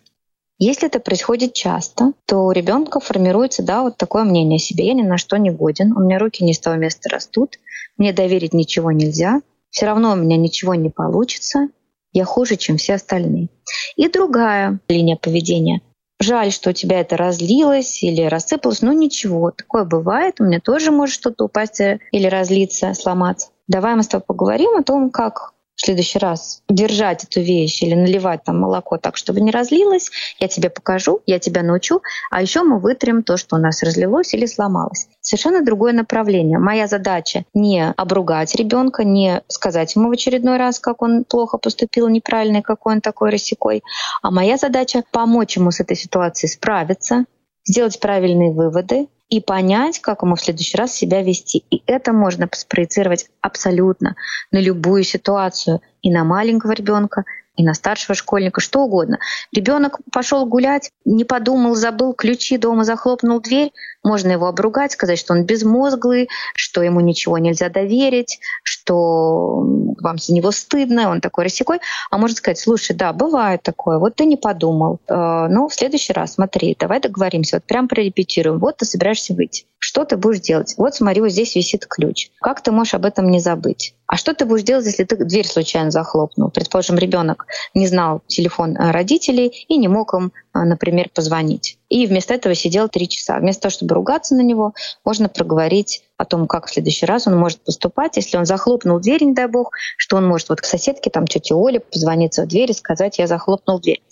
Если 0.60 0.88
это 0.88 1.02
происходит 1.02 1.52
часто, 1.52 2.14
то 2.26 2.46
у 2.46 2.52
ребенка 2.52 3.02
формируется 3.02 3.64
да, 3.64 3.82
вот 3.82 3.98
такое 3.98 4.24
мнение 4.24 4.56
о 4.56 4.60
себе. 4.60 4.88
Я 4.88 4.94
ни 4.94 5.02
на 5.02 5.18
что 5.18 5.36
не 5.36 5.50
годен, 5.50 5.92
у 5.92 6.00
меня 6.00 6.20
руки 6.20 6.46
не 6.46 6.54
с 6.54 6.60
того 6.60 6.78
места 6.78 7.10
растут, 7.10 7.60
мне 7.98 8.14
доверить 8.14 8.54
ничего 8.54 8.94
нельзя, 8.94 9.42
все 9.72 9.88
равно 9.88 10.14
у 10.14 10.16
меня 10.16 10.38
ничего 10.38 10.74
не 10.76 10.90
получится, 10.90 11.68
я 12.14 12.24
хуже, 12.24 12.56
чем 12.56 12.78
все 12.78 12.94
остальные. 12.94 13.50
И 13.98 14.08
другая 14.08 14.80
линия 14.88 15.18
поведения. 15.18 15.82
Жаль, 16.20 16.52
что 16.52 16.70
у 16.70 16.74
тебя 16.74 17.02
это 17.02 17.18
разлилось 17.18 18.02
или 18.02 18.22
рассыпалось, 18.22 18.82
но 18.82 18.94
ничего, 18.94 19.52
такое 19.52 19.84
бывает, 19.84 20.40
у 20.40 20.46
меня 20.46 20.60
тоже 20.62 20.92
может 20.92 21.16
что-то 21.16 21.46
упасть 21.46 21.82
или 21.82 22.28
разлиться, 22.28 22.94
сломаться. 22.94 23.50
Давай 23.68 23.96
мы 23.96 24.04
с 24.04 24.08
тобой 24.08 24.26
поговорим 24.26 24.78
о 24.78 24.84
том, 24.84 25.10
как 25.10 25.55
в 25.76 25.82
следующий 25.86 26.20
раз 26.20 26.62
держать 26.70 27.24
эту 27.24 27.42
вещь 27.42 27.82
или 27.84 27.96
наливать 27.96 28.44
там 28.44 28.60
молоко 28.60 28.98
так, 28.98 29.18
чтобы 29.18 29.42
не 29.42 29.52
разлилось, 29.52 30.10
я 30.40 30.48
тебе 30.48 30.70
покажу, 30.70 31.22
я 31.26 31.40
тебя 31.40 31.64
научу, 31.64 32.02
а 32.32 32.42
еще 32.42 32.64
мы 32.64 32.80
вытрем 32.80 33.24
то, 33.24 33.38
что 33.38 33.58
у 33.58 33.60
нас 33.60 33.84
разлилось 33.84 34.34
или 34.34 34.46
сломалось. 34.46 35.08
Совершенно 35.22 35.64
другое 35.64 35.94
направление. 35.94 36.60
Моя 36.60 36.88
задача 36.88 37.44
не 37.54 37.92
обругать 37.92 38.56
ребенка, 38.56 39.04
не 39.04 39.42
сказать 39.48 39.96
ему 39.96 40.10
в 40.10 40.12
очередной 40.12 40.58
раз, 40.58 40.80
как 40.80 41.02
он 41.02 41.24
плохо 41.26 41.58
поступил, 41.58 42.08
неправильно, 42.08 42.62
какой 42.62 42.96
он 42.96 43.02
такой 43.02 43.30
рассекой, 43.30 43.84
а 44.22 44.32
моя 44.32 44.58
задача 44.58 45.04
помочь 45.12 45.58
ему 45.58 45.72
с 45.72 45.80
этой 45.80 45.98
ситуацией 45.98 46.52
справиться, 46.52 47.26
сделать 47.66 48.00
правильные 48.00 48.52
выводы, 48.52 49.08
и 49.30 49.42
понять, 49.42 50.00
как 50.00 50.22
ему 50.22 50.36
в 50.36 50.42
следующий 50.42 50.78
раз 50.78 50.94
себя 50.94 51.22
вести. 51.22 51.66
И 51.72 51.82
это 51.88 52.14
можно 52.14 52.48
спроецировать 52.52 53.28
абсолютно 53.42 54.16
на 54.52 54.60
любую 54.60 55.04
ситуацию 55.04 55.82
и 56.02 56.12
на 56.12 56.24
маленького 56.24 56.74
ребенка, 56.74 57.26
и 57.56 57.64
на 57.64 57.74
старшего 57.74 58.16
школьника, 58.16 58.62
что 58.62 58.82
угодно. 58.82 59.20
Ребенок 59.54 60.00
пошел 60.12 60.46
гулять, 60.46 60.92
не 61.06 61.24
подумал, 61.24 61.76
забыл 61.76 62.14
ключи 62.14 62.58
дома, 62.58 62.84
захлопнул 62.84 63.40
дверь. 63.40 63.72
Можно 64.04 64.34
его 64.34 64.48
обругать, 64.48 64.92
сказать, 64.92 65.18
что 65.18 65.34
он 65.34 65.46
безмозглый, 65.46 66.30
что 66.56 66.84
ему 66.84 67.00
ничего 67.00 67.38
нельзя 67.38 67.70
доверить, 67.70 68.40
что 68.86 69.66
вам 70.00 70.18
за 70.20 70.34
него 70.34 70.52
стыдно, 70.52 71.10
он 71.10 71.20
такой 71.20 71.46
рассекой. 71.46 71.80
А 72.12 72.18
можно 72.18 72.38
сказать, 72.38 72.60
слушай, 72.60 72.96
да, 72.96 73.14
бывает 73.14 73.64
такое, 73.64 73.98
вот 73.98 74.16
ты 74.16 74.26
не 74.26 74.38
подумал. 74.38 75.00
Э, 75.08 75.48
ну, 75.50 75.68
в 75.68 75.74
следующий 75.74 76.14
раз 76.14 76.36
смотри, 76.36 76.76
давай 76.80 77.02
договоримся, 77.02 77.58
вот 77.58 77.64
прям 77.64 77.88
прорепетируем. 77.88 78.60
Вот 78.60 78.78
ты 78.78 78.86
собираешься 78.86 79.34
выйти. 79.34 79.66
Что 79.80 80.06
ты 80.06 80.18
будешь 80.18 80.42
делать? 80.42 80.76
Вот 80.78 80.96
смотри, 80.96 81.22
вот 81.22 81.32
здесь 81.32 81.56
висит 81.56 81.86
ключ. 81.88 82.30
Как 82.40 82.62
ты 82.62 82.72
можешь 82.72 82.94
об 82.94 83.06
этом 83.06 83.30
не 83.30 83.40
забыть? 83.40 83.96
А 84.08 84.18
что 84.18 84.34
ты 84.34 84.46
будешь 84.46 84.64
делать, 84.64 84.86
если 84.86 85.04
ты 85.04 85.18
дверь 85.18 85.48
случайно 85.48 85.90
захлопнул? 85.90 86.50
Предположим, 86.50 86.98
ребенок 86.98 87.48
не 87.74 87.88
знал 87.88 88.22
телефон 88.28 88.78
э, 88.78 88.92
родителей 88.92 89.66
и 89.68 89.78
не 89.78 89.88
мог 89.88 90.14
им, 90.14 90.32
э, 90.54 90.60
например, 90.60 91.10
позвонить. 91.14 91.80
И 91.90 92.06
вместо 92.06 92.34
этого 92.34 92.54
сидел 92.54 92.88
три 92.88 93.10
часа. 93.10 93.40
Вместо 93.40 93.64
того, 93.64 93.72
чтобы 93.72 93.96
ругаться 93.96 94.36
на 94.36 94.42
него, 94.42 94.74
можно 95.04 95.28
проговорить 95.28 96.04
о 96.18 96.26
том, 96.26 96.48
как 96.48 96.68
в 96.68 96.74
следующий 96.74 97.06
раз 97.06 97.28
он 97.28 97.38
может 97.38 97.64
поступать, 97.64 98.16
если 98.18 98.38
он 98.38 98.46
захлопнул 98.46 99.00
дверь, 99.00 99.24
не 99.24 99.34
дай 99.34 99.48
бог, 99.48 99.72
что 99.98 100.18
он 100.18 100.28
может 100.28 100.50
вот 100.50 100.62
к 100.62 100.66
соседке, 100.66 101.10
там, 101.10 101.26
тете 101.26 101.56
Оле 101.56 101.80
позвониться 101.80 102.44
в 102.44 102.48
дверь 102.48 102.72
и 102.72 102.76
сказать, 102.76 103.18
я 103.18 103.28
захлопнул 103.28 103.80
дверь. 103.80 104.04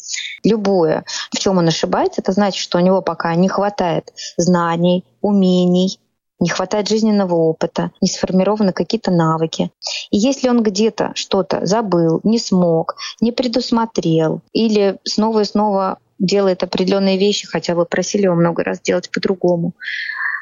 Любое, 0.44 1.06
в 1.32 1.40
чем 1.40 1.58
он 1.58 1.68
ошибается, 1.68 2.22
это 2.22 2.32
значит, 2.32 2.62
что 2.62 2.78
у 2.78 2.82
него 2.82 3.02
пока 3.02 3.34
не 3.36 3.48
хватает 3.48 4.12
знаний, 4.38 5.06
умений, 5.22 6.00
не 6.44 6.50
хватает 6.50 6.90
жизненного 6.90 7.36
опыта, 7.36 7.92
не 8.02 8.10
сформированы 8.10 8.74
какие-то 8.74 9.12
навыки. 9.12 9.72
И 10.12 10.18
если 10.18 10.50
он 10.50 10.62
где-то 10.62 11.14
что-то 11.16 11.66
забыл, 11.66 12.20
не 12.24 12.38
смог, 12.38 12.98
не 13.22 13.32
предусмотрел 13.32 14.42
или 14.52 14.98
снова 15.06 15.40
и 15.40 15.46
снова 15.46 16.00
делает 16.20 16.62
определенные 16.62 17.18
вещи, 17.18 17.48
хотя 17.48 17.76
вы 17.76 17.86
просили 17.86 18.24
его 18.24 18.36
много 18.36 18.62
раз 18.64 18.82
делать 18.82 19.10
по-другому, 19.10 19.72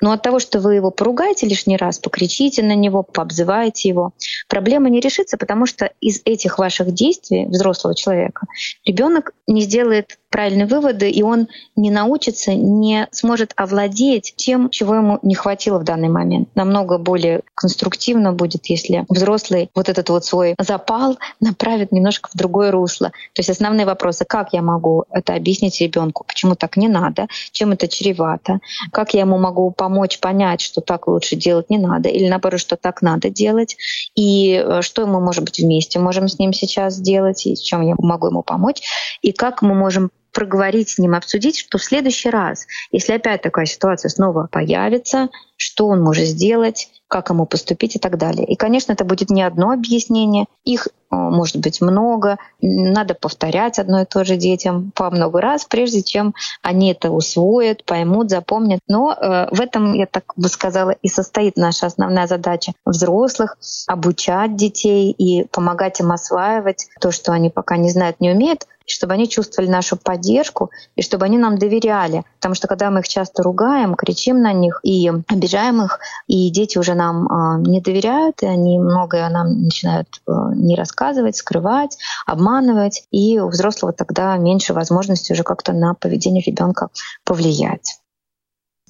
но 0.01 0.11
от 0.11 0.21
того, 0.21 0.39
что 0.39 0.59
вы 0.59 0.75
его 0.75 0.91
поругаете 0.91 1.47
лишний 1.47 1.77
раз, 1.77 1.99
покричите 1.99 2.63
на 2.63 2.75
него, 2.75 3.03
пообзываете 3.03 3.89
его, 3.89 4.11
проблема 4.47 4.89
не 4.89 4.99
решится, 4.99 5.37
потому 5.37 5.65
что 5.65 5.91
из 6.01 6.21
этих 6.25 6.57
ваших 6.57 6.91
действий 6.93 7.45
взрослого 7.45 7.95
человека 7.95 8.47
ребенок 8.85 9.33
не 9.47 9.61
сделает 9.61 10.17
правильные 10.31 10.65
выводы, 10.65 11.09
и 11.09 11.21
он 11.21 11.49
не 11.75 11.91
научится, 11.91 12.55
не 12.55 13.07
сможет 13.11 13.51
овладеть 13.57 14.33
тем, 14.37 14.69
чего 14.69 14.95
ему 14.95 15.19
не 15.21 15.35
хватило 15.35 15.77
в 15.77 15.83
данный 15.83 16.07
момент. 16.07 16.49
Намного 16.55 16.97
более 16.97 17.41
конструктивно 17.53 18.31
будет, 18.31 18.65
если 18.67 19.05
взрослый 19.09 19.69
вот 19.75 19.89
этот 19.89 20.09
вот 20.09 20.25
свой 20.25 20.55
запал 20.57 21.17
направит 21.41 21.91
немножко 21.91 22.29
в 22.33 22.37
другое 22.37 22.71
русло. 22.71 23.09
То 23.33 23.39
есть 23.39 23.49
основные 23.49 23.85
вопросы, 23.85 24.23
как 24.25 24.53
я 24.53 24.61
могу 24.61 25.03
это 25.11 25.35
объяснить 25.35 25.81
ребенку, 25.81 26.23
почему 26.25 26.55
так 26.55 26.77
не 26.77 26.87
надо, 26.87 27.27
чем 27.51 27.73
это 27.73 27.89
чревато, 27.89 28.59
как 28.91 29.13
я 29.13 29.21
ему 29.21 29.37
могу 29.37 29.71
помочь 29.71 29.90
понять, 30.19 30.61
что 30.61 30.81
так 30.81 31.07
лучше 31.07 31.35
делать 31.35 31.69
не 31.69 31.77
надо, 31.77 32.09
или 32.09 32.27
наоборот, 32.27 32.59
что 32.59 32.77
так 32.77 33.01
надо 33.01 33.29
делать, 33.29 33.77
и 34.15 34.53
э, 34.53 34.81
что 34.81 35.05
мы, 35.05 35.19
может 35.19 35.43
быть, 35.43 35.59
вместе 35.59 35.99
можем 35.99 36.27
с 36.27 36.39
ним 36.39 36.53
сейчас 36.53 36.95
сделать, 36.95 37.45
и 37.45 37.55
чем 37.55 37.81
я 37.81 37.95
могу 37.97 38.27
ему 38.27 38.43
помочь, 38.43 38.81
и 39.21 39.31
как 39.31 39.61
мы 39.61 39.73
можем 39.73 40.11
проговорить 40.31 40.89
с 40.89 40.97
ним, 40.97 41.15
обсудить, 41.15 41.57
что 41.57 41.77
в 41.77 41.83
следующий 41.83 42.29
раз, 42.29 42.65
если 42.91 43.13
опять 43.13 43.41
такая 43.41 43.65
ситуация 43.65 44.09
снова 44.09 44.47
появится, 44.51 45.29
что 45.61 45.87
он 45.87 46.01
может 46.01 46.25
сделать, 46.25 46.89
как 47.07 47.29
ему 47.29 47.45
поступить 47.45 47.95
и 47.95 47.99
так 47.99 48.17
далее. 48.17 48.47
И, 48.47 48.55
конечно, 48.55 48.93
это 48.93 49.05
будет 49.05 49.29
не 49.29 49.43
одно 49.43 49.69
объяснение, 49.69 50.45
их 50.63 50.87
э, 50.87 51.15
может 51.15 51.57
быть 51.57 51.81
много, 51.81 52.37
надо 52.61 53.13
повторять 53.13 53.77
одно 53.77 54.01
и 54.01 54.05
то 54.05 54.23
же 54.23 54.37
детям 54.37 54.91
по 54.95 55.11
много 55.11 55.39
раз, 55.39 55.65
прежде 55.65 56.01
чем 56.01 56.33
они 56.63 56.91
это 56.91 57.11
усвоят, 57.11 57.85
поймут, 57.85 58.31
запомнят. 58.31 58.79
Но 58.87 59.13
э, 59.13 59.49
в 59.51 59.61
этом, 59.61 59.93
я 59.93 60.07
так 60.07 60.33
бы 60.35 60.47
сказала, 60.47 60.91
и 60.91 61.09
состоит 61.09 61.57
наша 61.57 61.85
основная 61.85 62.25
задача 62.25 62.73
взрослых— 62.83 63.57
обучать 63.87 64.55
детей 64.55 65.11
и 65.11 65.45
помогать 65.45 65.99
им 65.99 66.11
осваивать 66.11 66.87
то, 66.99 67.11
что 67.11 67.33
они 67.33 67.51
пока 67.51 67.77
не 67.77 67.91
знают, 67.91 68.19
не 68.19 68.31
умеют, 68.31 68.65
чтобы 68.91 69.13
они 69.13 69.27
чувствовали 69.27 69.69
нашу 69.69 69.97
поддержку 69.97 70.71
и 70.95 71.01
чтобы 71.01 71.25
они 71.25 71.37
нам 71.37 71.57
доверяли. 71.57 72.23
Потому 72.35 72.55
что 72.55 72.67
когда 72.67 72.89
мы 72.89 72.99
их 72.99 73.07
часто 73.07 73.43
ругаем, 73.43 73.95
кричим 73.95 74.41
на 74.41 74.53
них 74.53 74.79
и 74.83 75.09
обижаем 75.09 75.50
их, 75.57 75.99
и 76.27 76.49
дети 76.49 76.77
уже 76.77 76.93
нам 76.93 77.27
а, 77.31 77.57
не 77.57 77.81
доверяют, 77.81 78.43
и 78.43 78.45
они 78.45 78.79
многое 78.79 79.29
нам 79.29 79.63
начинают 79.63 80.07
э, 80.27 80.31
не 80.55 80.75
рассказывать, 80.75 81.37
скрывать, 81.37 81.97
обманывать, 82.25 83.07
и 83.11 83.39
у 83.39 83.47
взрослого 83.47 83.93
тогда 83.93 84.37
меньше 84.37 84.73
возможности 84.73 85.31
уже 85.31 85.43
как-то 85.43 85.73
на 85.73 85.93
поведение 85.93 86.43
ребенка 86.43 86.89
повлиять. 87.23 88.00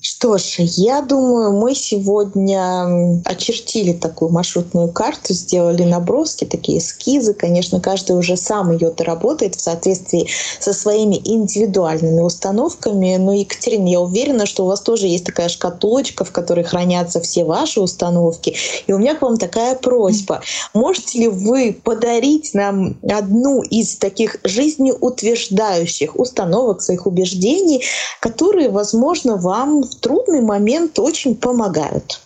Что 0.03 0.39
ж, 0.39 0.55
я 0.57 1.01
думаю, 1.01 1.51
мы 1.51 1.75
сегодня 1.75 3.21
очертили 3.23 3.93
такую 3.93 4.31
маршрутную 4.31 4.91
карту, 4.91 5.35
сделали 5.35 5.83
наброски, 5.83 6.43
такие 6.43 6.79
эскизы. 6.79 7.35
Конечно, 7.35 7.79
каждый 7.79 8.17
уже 8.17 8.35
сам 8.35 8.71
ее 8.71 8.89
доработает 8.89 9.53
в 9.53 9.61
соответствии 9.61 10.27
со 10.59 10.73
своими 10.73 11.21
индивидуальными 11.23 12.21
установками. 12.21 13.15
Но, 13.17 13.33
Екатерина, 13.33 13.87
я 13.87 13.99
уверена, 13.99 14.47
что 14.47 14.63
у 14.63 14.69
вас 14.69 14.81
тоже 14.81 15.05
есть 15.05 15.25
такая 15.25 15.49
шкатулочка, 15.49 16.25
в 16.25 16.31
которой 16.31 16.63
хранятся 16.63 17.21
все 17.21 17.43
ваши 17.43 17.79
установки. 17.79 18.55
И 18.87 18.93
у 18.93 18.97
меня 18.97 19.13
к 19.13 19.21
вам 19.21 19.37
такая 19.37 19.75
просьба. 19.75 20.41
Можете 20.73 21.19
ли 21.19 21.27
вы 21.27 21.79
подарить 21.83 22.55
нам 22.55 22.97
одну 23.07 23.61
из 23.61 23.97
таких 23.97 24.37
жизнеутверждающих 24.45 26.17
установок, 26.17 26.81
своих 26.81 27.05
убеждений, 27.05 27.83
которые, 28.19 28.71
возможно, 28.71 29.37
вам 29.37 29.90
в 29.91 29.99
трудный 29.99 30.41
момент 30.41 30.97
очень 30.99 31.35
помогают. 31.35 32.19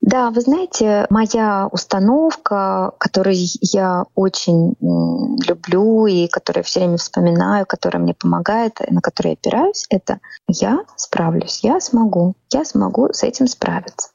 Да, 0.00 0.30
вы 0.30 0.40
знаете, 0.40 1.06
моя 1.10 1.68
установка, 1.70 2.92
которую 2.98 3.36
я 3.60 4.04
очень 4.14 4.74
люблю 4.80 6.06
и 6.06 6.28
которую 6.28 6.64
все 6.64 6.80
время 6.80 6.96
вспоминаю, 6.96 7.66
которая 7.66 8.02
мне 8.02 8.14
помогает, 8.14 8.78
на 8.88 9.02
которую 9.02 9.32
я 9.32 9.34
опираюсь, 9.34 9.84
это 9.90 10.20
я 10.46 10.78
справлюсь, 10.96 11.60
я 11.62 11.80
смогу, 11.80 12.36
я 12.50 12.64
смогу 12.64 13.12
с 13.12 13.22
этим 13.22 13.48
справиться. 13.48 14.10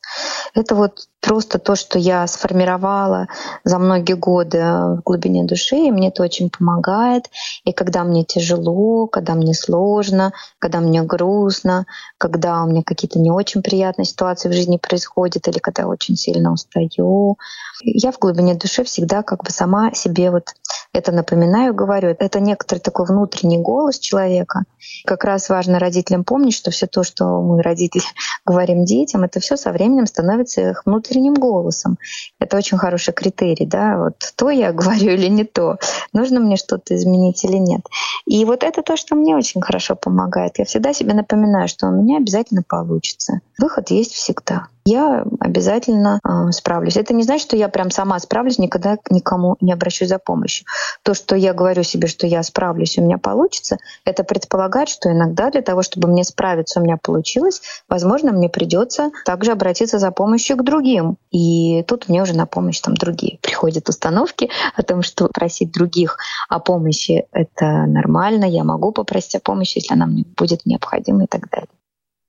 Это 0.56 0.74
вот 0.74 1.10
просто 1.24 1.58
то, 1.58 1.76
что 1.76 1.98
я 1.98 2.28
сформировала 2.28 3.28
за 3.64 3.80
многие 3.80 4.16
годы 4.16 4.58
в 4.60 5.02
глубине 5.06 5.46
души, 5.46 5.78
и 5.78 5.92
мне 5.92 6.10
это 6.10 6.22
очень 6.22 6.50
помогает. 6.50 7.30
И 7.64 7.72
когда 7.72 8.04
мне 8.04 8.26
тяжело, 8.26 9.08
когда 9.08 9.34
мне 9.34 9.54
сложно, 9.54 10.34
когда 10.60 10.82
мне 10.82 11.02
грустно, 11.02 11.86
когда 12.18 12.64
у 12.64 12.68
меня 12.68 12.84
какие-то 12.84 13.20
не 13.20 13.32
очень 13.32 13.62
приятные 13.62 14.06
ситуации 14.06 14.50
в 14.50 14.54
жизни 14.54 14.78
происходят, 14.78 15.48
или 15.48 15.60
когда 15.60 15.84
я 15.84 15.88
очень 15.88 16.18
сильно 16.18 16.52
устаю, 16.52 17.38
я 17.82 18.12
в 18.12 18.20
глубине 18.20 18.56
души 18.56 18.84
всегда 18.84 19.24
как 19.24 19.44
бы 19.44 19.50
сама 19.50 19.94
себе 19.94 20.32
вот 20.32 20.54
это 20.94 21.12
напоминаю, 21.12 21.74
говорю. 21.74 22.16
Это 22.20 22.40
некоторый 22.40 22.80
такой 22.80 23.08
внутренний 23.08 23.58
голос 23.58 23.98
человека. 23.98 24.64
Как 25.06 25.24
раз 25.24 25.50
важно 25.50 25.80
родителям 25.80 26.24
помнить, 26.24 26.54
что 26.54 26.70
все 26.70 26.86
то, 26.86 27.04
что 27.04 27.42
мы, 27.42 27.64
родители, 27.64 28.04
говорим 28.46 28.86
детям, 28.86 29.24
это 29.24 29.40
все 29.40 29.58
со 29.58 29.72
временем 29.72 30.06
становится 30.06 30.62
их 30.70 30.86
внутренним 30.86 31.34
голосом. 31.34 31.98
Это 32.40 32.58
очень 32.58 32.78
хороший 32.78 33.14
критерий, 33.14 33.66
да, 33.66 33.98
вот 33.98 34.34
то 34.36 34.52
я 34.52 34.72
говорю 34.74 35.14
или 35.14 35.28
не 35.28 35.46
то, 35.46 35.78
нужно 36.14 36.40
мне 36.40 36.58
что-то 36.58 36.96
изменить 36.96 37.44
или 37.44 37.58
нет. 37.58 37.82
И 38.26 38.46
вот 38.46 38.64
это 38.64 38.84
то, 38.84 38.96
что 38.96 39.16
мне 39.16 39.36
очень 39.36 39.62
хорошо 39.62 39.96
помогает. 39.96 40.60
Я 40.60 40.66
всегда 40.66 40.94
себе 40.94 41.14
напоминаю, 41.14 41.68
что 41.68 41.88
у 41.88 41.92
меня 41.92 42.18
обязательно 42.18 42.62
получится. 42.62 43.42
Выход 43.58 43.90
есть 43.90 44.14
всегда 44.14 44.68
я 44.86 45.26
обязательно 45.40 46.20
э, 46.24 46.52
справлюсь. 46.52 46.98
Это 46.98 47.14
не 47.14 47.24
значит, 47.24 47.48
что 47.48 47.58
я 47.58 47.70
прям 47.70 47.90
сама 47.92 48.20
справлюсь, 48.20 48.60
никогда 48.60 48.98
никому 49.10 49.56
не 49.62 49.72
обращусь 49.72 50.10
за 50.10 50.20
помощью. 50.20 50.66
То, 51.04 51.14
что 51.14 51.36
я 51.36 51.54
говорю 51.54 51.84
себе, 51.84 52.08
что 52.08 52.28
я 52.28 52.44
справлюсь, 52.44 52.98
у 52.98 53.02
меня 53.02 53.18
получится, 53.18 53.78
это 54.06 54.24
предполагает, 54.24 54.90
что 54.90 55.12
иногда 55.12 55.50
для 55.52 55.62
того, 55.62 55.84
чтобы 55.84 56.08
мне 56.08 56.24
справиться, 56.24 56.80
у 56.80 56.84
меня 56.84 56.98
получилось, 57.02 57.62
возможно, 57.88 58.32
мне 58.32 58.50
придется 58.50 59.12
также 59.26 59.52
обратиться 59.52 60.00
за 60.00 60.12
помощью 60.12 60.58
к 60.58 60.64
другим. 60.64 61.18
И 61.32 61.84
тут 61.84 62.10
мне 62.10 62.22
уже 62.22 62.36
на 62.36 62.46
помощь 62.46 62.80
там 62.82 62.96
другие 62.96 63.40
приходят 63.42 63.88
установки 63.90 64.50
о 64.76 64.84
том, 64.84 65.02
что 65.02 65.28
просить 65.28 65.72
других 65.72 66.18
о 66.50 66.60
помощи— 66.60 67.26
это 67.32 67.86
нормально, 67.86 68.46
я 68.46 68.64
могу 68.64 68.92
попросить 68.92 69.36
о 69.36 69.40
помощи, 69.40 69.78
если 69.78 69.94
она 69.94 70.06
мне 70.06 70.26
будет 70.36 70.66
необходима 70.66 71.24
и 71.24 71.28
так 71.28 71.50
далее. 71.50 71.70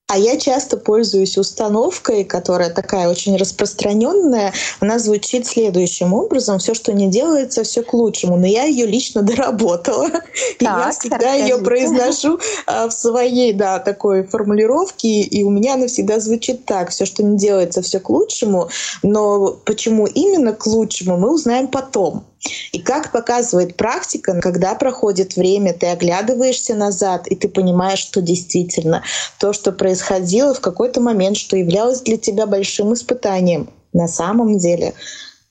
А 0.07 0.18
я 0.18 0.38
часто 0.38 0.76
пользуюсь 0.76 1.38
установкой, 1.38 2.24
которая 2.24 2.68
такая 2.68 3.09
очень 3.09 3.38
распространенная. 3.38 4.52
Она 4.80 4.98
звучит 4.98 5.46
следующим 5.46 6.12
образом: 6.12 6.59
все, 6.59 6.74
что 6.74 6.92
не 6.92 7.09
делается, 7.09 7.64
все 7.64 7.82
к 7.82 7.94
лучшему. 7.94 8.36
Но 8.36 8.46
я 8.46 8.64
ее 8.64 8.84
лично 8.84 9.22
доработала. 9.22 10.11
Так, 10.11 10.24
и 10.61 10.64
я 10.64 10.90
всегда 10.90 11.32
ее 11.32 11.57
произношу 11.57 12.38
а, 12.66 12.88
в 12.88 12.92
своей, 12.92 13.55
да, 13.55 13.78
такой 13.78 14.24
формулировке. 14.24 15.22
И 15.22 15.42
у 15.42 15.48
меня 15.48 15.74
она 15.74 15.86
всегда 15.86 16.20
звучит 16.20 16.66
так: 16.66 16.90
все, 16.90 17.07
что 17.07 17.22
не 17.22 17.38
делается, 17.38 17.80
все 17.80 17.98
к 17.98 18.11
лучшему. 18.11 18.68
Но 19.02 19.57
почему 19.64 20.07
именно 20.07 20.52
к 20.52 20.66
лучшему, 20.66 21.16
мы 21.16 21.32
узнаем 21.32 21.68
потом. 21.68 22.24
И 22.72 22.80
как 22.80 23.12
показывает 23.12 23.76
практика, 23.76 24.38
когда 24.40 24.74
проходит 24.74 25.36
время, 25.36 25.72
ты 25.72 25.86
оглядываешься 25.86 26.74
назад, 26.74 27.26
и 27.28 27.36
ты 27.36 27.49
понимаешь, 27.49 28.01
что 28.01 28.20
действительно 28.20 29.03
то, 29.38 29.53
что 29.53 29.72
происходило 29.72 30.55
в 30.55 30.61
какой-то 30.61 31.01
момент, 31.01 31.36
что 31.36 31.57
являлось 31.57 32.03
для 32.03 32.16
тебя 32.16 32.47
большим 32.47 32.92
испытанием, 32.92 33.70
на 33.92 34.09
самом 34.09 34.59
деле 34.59 34.95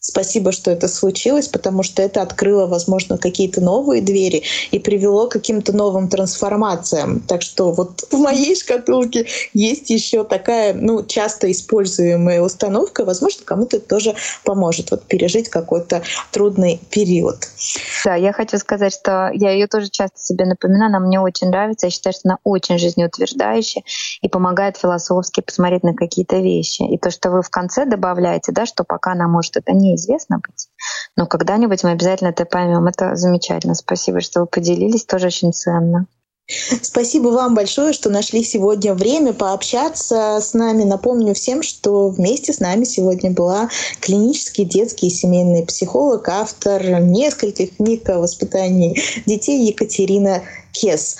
Спасибо, 0.06 0.51
что 0.51 0.70
это 0.70 0.89
случилось, 0.89 1.47
потому 1.47 1.82
что 1.82 2.01
это 2.01 2.22
открыло, 2.22 2.68
возможно, 2.68 3.18
какие-то 3.18 3.62
новые 3.62 4.01
двери 4.01 4.43
и 4.72 4.78
привело 4.78 5.30
к 5.30 5.32
каким-то 5.32 5.72
новым 5.72 6.10
трансформациям. 6.10 7.22
Так 7.22 7.41
что 7.41 7.72
вот 7.72 8.04
в 8.12 8.18
моей 8.18 8.54
шкатулке 8.54 9.28
есть 9.54 9.89
еще 9.89 10.26
такая, 10.26 10.74
ну, 10.74 11.06
часто 11.06 11.49
используемая 11.49 12.41
установка. 12.41 13.06
Возможно, 13.06 13.45
кому-то 13.45 13.78
это 13.78 13.88
тоже 13.88 14.14
поможет 14.43 14.91
вот 14.91 15.04
пережить 15.04 15.47
какой-то 15.47 16.04
трудный 16.34 16.82
период. 16.89 17.38
Да, 18.04 18.16
я 18.16 18.34
хочу 18.34 18.58
сказать, 18.58 18.93
что 18.93 19.32
я 19.34 19.51
ее 19.51 19.68
тоже 19.68 19.88
часто 19.89 20.20
себе 20.20 20.43
напоминаю, 20.43 20.89
она 20.89 20.99
мне 20.99 21.22
очень 21.22 21.47
нравится. 21.47 21.88
Я 21.88 21.91
считаю, 21.91 22.12
что 22.12 22.24
она 22.26 22.39
очень 22.43 22.78
жизнеутверждающая 22.78 23.84
и 24.22 24.28
помогает 24.28 24.76
философски 24.76 25.39
посмотреть 25.39 25.84
на 25.84 25.93
какие-то 25.93 26.39
вещи. 26.39 26.82
И 26.82 26.97
то, 26.97 27.10
что 27.10 27.32
вы 27.32 27.41
в 27.41 27.49
конце 27.49 27.86
добавляете, 27.86 28.51
да, 28.51 28.66
что 28.66 28.84
пока 28.84 29.14
она 29.14 29.30
может 29.30 29.56
это 29.56 29.72
не 29.72 29.93
известно 29.96 30.39
быть. 30.39 30.68
Но 31.16 31.28
когда-нибудь 31.28 31.84
мы 31.84 31.91
обязательно 31.91 32.30
это 32.30 32.46
поймем. 32.46 32.88
Это 32.88 33.16
замечательно. 33.16 33.76
Спасибо, 33.76 34.22
что 34.22 34.41
вы 34.41 34.48
поделились. 34.48 35.06
Тоже 35.06 35.28
очень 35.28 35.54
ценно. 35.54 36.08
Спасибо 36.82 37.30
вам 37.30 37.56
большое, 37.56 37.94
что 37.94 38.10
нашли 38.10 38.44
сегодня 38.44 38.94
время 38.94 39.32
пообщаться 39.32 40.39
с 40.41 40.54
нами. 40.54 40.84
Напомню 40.84 41.34
всем, 41.34 41.64
что 41.64 42.10
вместе 42.10 42.52
с 42.52 42.60
нами 42.60 42.84
сегодня 42.84 43.32
была 43.32 43.70
клинический 44.02 44.66
детский 44.66 45.08
и 45.08 45.12
семейный 45.12 45.66
психолог, 45.66 46.28
автор 46.28 47.00
нескольких 47.00 47.78
книг 47.78 48.10
о 48.10 48.20
воспитании 48.20 49.00
детей 49.26 49.66
Екатерина 49.66 50.44
Кес. 50.74 51.16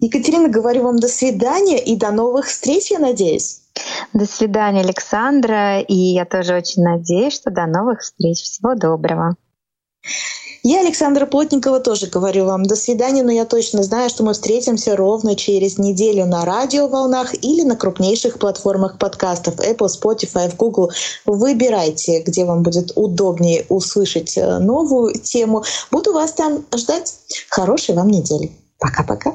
Екатерина, 0.00 0.48
говорю 0.48 0.82
вам 0.82 0.98
до 0.98 1.08
свидания 1.08 1.78
и 1.78 1.94
до 1.94 2.10
новых 2.10 2.46
встреч, 2.46 2.90
я 2.90 2.98
надеюсь. 2.98 3.59
До 4.12 4.26
свидания, 4.26 4.80
Александра. 4.80 5.80
И 5.80 5.94
я 5.94 6.24
тоже 6.24 6.54
очень 6.54 6.82
надеюсь, 6.82 7.34
что 7.34 7.50
до 7.50 7.66
новых 7.66 8.00
встреч. 8.00 8.38
Всего 8.42 8.74
доброго. 8.74 9.36
Я, 10.62 10.80
Александра 10.80 11.24
Плотникова, 11.24 11.80
тоже 11.80 12.06
говорю 12.06 12.44
вам 12.44 12.64
до 12.64 12.76
свидания, 12.76 13.22
но 13.22 13.32
я 13.32 13.46
точно 13.46 13.82
знаю, 13.82 14.10
что 14.10 14.24
мы 14.24 14.34
встретимся 14.34 14.94
ровно 14.94 15.34
через 15.34 15.78
неделю 15.78 16.26
на 16.26 16.44
радиоволнах 16.44 17.32
или 17.42 17.62
на 17.62 17.76
крупнейших 17.76 18.38
платформах 18.38 18.98
подкастов 18.98 19.54
Apple, 19.58 19.88
Spotify, 19.88 20.54
Google. 20.54 20.90
Выбирайте, 21.24 22.20
где 22.20 22.44
вам 22.44 22.62
будет 22.62 22.92
удобнее 22.94 23.64
услышать 23.70 24.36
э, 24.36 24.58
новую 24.58 25.14
тему. 25.14 25.64
Буду 25.90 26.12
вас 26.12 26.34
там 26.34 26.62
ждать. 26.74 27.14
Хорошей 27.48 27.94
вам 27.94 28.08
недели. 28.08 28.52
Пока-пока. 28.78 29.34